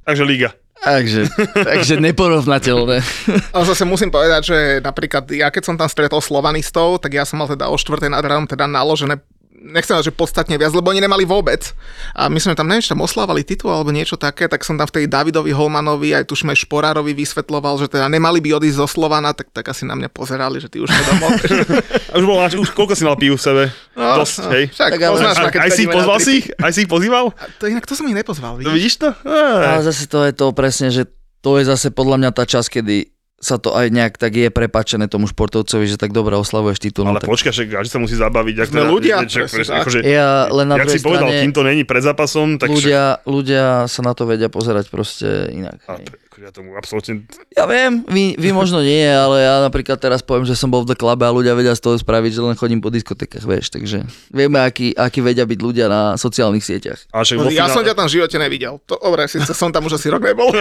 [0.07, 0.51] Takže liga.
[0.81, 3.05] Takže, takže neporovnateľné.
[3.53, 7.37] Ale zase musím povedať, že napríklad ja keď som tam stretol slovanistov, tak ja som
[7.37, 8.09] mal teda o 4.
[8.09, 9.21] nad ránom teda naložené
[9.63, 11.77] nechcem že podstatne viac, lebo oni nemali vôbec.
[12.11, 14.85] A my sme tam, neviem, či tam oslávali titul alebo niečo také, tak som tam
[14.85, 19.53] vtedy Davidovi Holmanovi, aj tušme Šporárovi vysvetloval, že teda nemali by odísť zo Slovana, tak,
[19.53, 21.31] tak asi na mňa pozerali, že ty už to domov.
[22.11, 23.63] A už, bol, už koľko si mal pív v sebe?
[23.95, 24.65] No, Dosť, no, hej.
[24.73, 26.47] Však Tak ale- poznáš A, ma, keď aj si pozval si ich?
[26.57, 27.25] Aj si ich pozýval?
[27.37, 28.73] A To inak to som ich nepozval, To vidíš?
[28.73, 29.09] vidíš to?
[29.29, 31.05] Ale zase to je to presne, že
[31.41, 32.97] to je zase podľa mňa tá časť, kedy
[33.41, 37.09] sa to aj nejak tak je prepačené tomu športovcovi, že tak dobre oslavuješ titul.
[37.09, 37.33] no Ale tak...
[37.33, 38.55] počkaj, však každý sa musí zabaviť.
[38.61, 41.89] Ak Sme ľudia, že- presne akože, Ja len na jak si povedal, kým to není
[41.89, 45.81] pred zápasom, tak však, ľudia, ľudia sa na to vedia pozerať proste inak.
[45.89, 45.97] a,
[46.41, 47.29] ja tomu absolútne...
[47.51, 50.89] Ja viem, vy, vy možno nie, ale ja napríklad teraz poviem, že som bol v
[50.89, 54.03] The Clube a ľudia vedia z toho spraviť, že len chodím po diskotekách, vieš, takže
[54.29, 56.97] vieme, aký, aký vedia byť ľudia na sociálnych sieťach.
[57.11, 58.81] Ale však No, ja som ťa tam v živote nevidel.
[58.85, 60.49] To, dobre, síce som tam už asi rok nebol.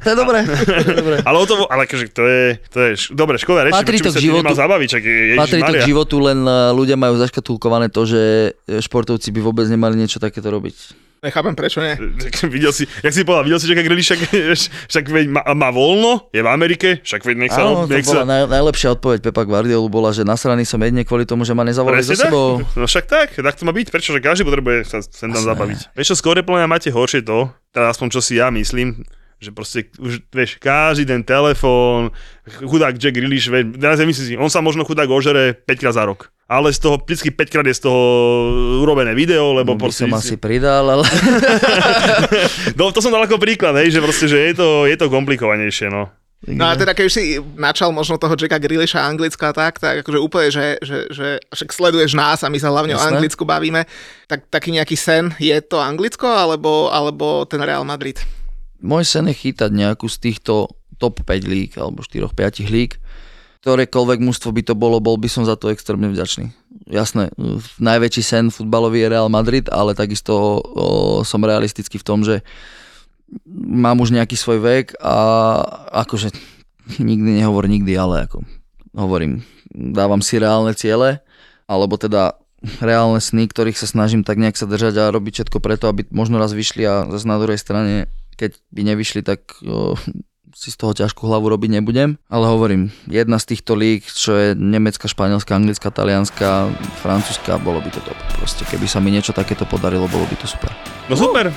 [0.00, 1.16] To je dobré, to je dobré.
[1.22, 4.10] Ale o to, ale akože to je, to je, š- dobre, škoda reči, Patrí to
[4.10, 4.52] k životu.
[4.52, 5.02] zabaviť, čak
[5.36, 9.66] Patrí to k životu, len eh, ľudia majú zaškatulkované to, že eh, športovci by vôbec
[9.66, 11.09] nemali niečo takéto robiť.
[11.20, 11.92] Nechápem, prečo nie.
[12.54, 14.20] videl si, jak si povedal, videl si Jacka Grealish, však,
[14.92, 18.08] však veď má, má, voľno, je v Amerike, však veď nech sa, Áno, to nech
[18.08, 21.52] bola sa, naj, najlepšia odpoveď Pepa Guardiolu bola, že nasraný som jedne kvôli tomu, že
[21.52, 22.64] ma nezavolali za sebou.
[22.72, 25.92] No však tak, tak to má byť, prečo, že každý potrebuje sa sem tam zabaviť.
[25.92, 29.04] Vieš čo, skôr podľa máte horšie to, teda aspoň čo si ja myslím,
[29.40, 32.12] že proste už, vieš, každý ten telefón,
[32.44, 36.04] chudák Jack Grealish, vieš, teraz myslím si, on sa možno chudák ožere 5 krát za
[36.04, 36.28] rok.
[36.44, 38.02] Ale z toho, vždycky 5 krát je z toho
[38.84, 40.04] urobené video, lebo By proste...
[40.04, 41.08] som asi pridal, ale...
[42.78, 45.88] No, to som dal ako príklad, hej, že proste, že je to, je to komplikovanejšie,
[45.88, 46.12] no.
[46.48, 50.00] No a teda keď už si načal možno toho Jacka Grealisha Anglicka a tak, tak
[50.00, 53.12] akože úplne, že, že, že však sleduješ nás a my sa hlavne o Jasné.
[53.12, 53.84] Anglicku bavíme,
[54.24, 58.16] tak taký nejaký sen, je to Anglicko alebo, alebo ten Real Madrid?
[58.80, 62.96] Môj sen je chytať nejakú z týchto top 5 líg alebo 4-5 líg.
[63.60, 66.48] Ktorékoľvek mužstvo by to bolo, bol by som za to extrémne vďačný.
[66.88, 67.28] Jasné,
[67.76, 70.64] najväčší sen futbalový je Real Madrid, ale takisto
[71.28, 72.40] som realistický v tom, že
[73.52, 75.16] mám už nejaký svoj vek a
[75.92, 76.32] akože
[77.04, 78.48] nikdy nehovor nikdy, ale ako
[78.96, 81.20] hovorím, dávam si reálne ciele,
[81.68, 82.40] alebo teda
[82.80, 86.40] reálne sny, ktorých sa snažím tak nejak sa držať a robiť všetko preto, aby možno
[86.40, 88.08] raz vyšli a zase na druhej strane,
[88.40, 89.92] keď by nevyšli, tak o,
[90.56, 92.16] si z toho ťažkú hlavu robiť nebudem.
[92.32, 96.72] Ale hovorím, jedna z týchto líg, čo je nemecká, španielská, anglická, talianská,
[97.04, 98.16] francúzska, bolo by to top.
[98.40, 100.72] Proste keby sa mi niečo takéto podarilo, bolo by to super.
[101.12, 101.52] No super,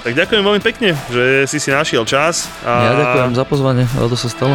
[0.00, 2.48] tak ďakujem veľmi pekne, že si si našiel čas.
[2.64, 2.72] A...
[2.88, 4.54] Ja ďakujem za pozvanie, to sa stalo.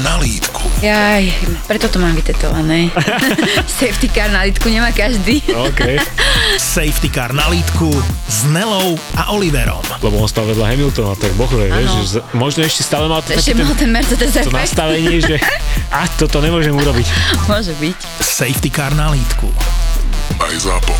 [0.00, 0.64] na lítku.
[0.80, 1.30] Jaj,
[1.64, 2.90] preto to mám vytetované.
[3.78, 5.38] Safety car na litku nemá každý.
[5.46, 6.00] OK.
[6.56, 7.92] Safety car na lítku
[8.24, 9.84] s Nelou a Oliverom.
[10.00, 13.32] Lebo on stal vedľa Hamiltona, tak bohre, vieš, že z- možno ešte stále mal to
[13.32, 14.56] Ešte mal ten, Mercedes to efekt.
[14.56, 15.36] nastavenie, že
[15.94, 17.06] a toto nemôžem urobiť.
[17.44, 17.98] Môže byť.
[18.18, 19.46] Safety car na lítku.
[20.36, 20.94] Aj ZAPO.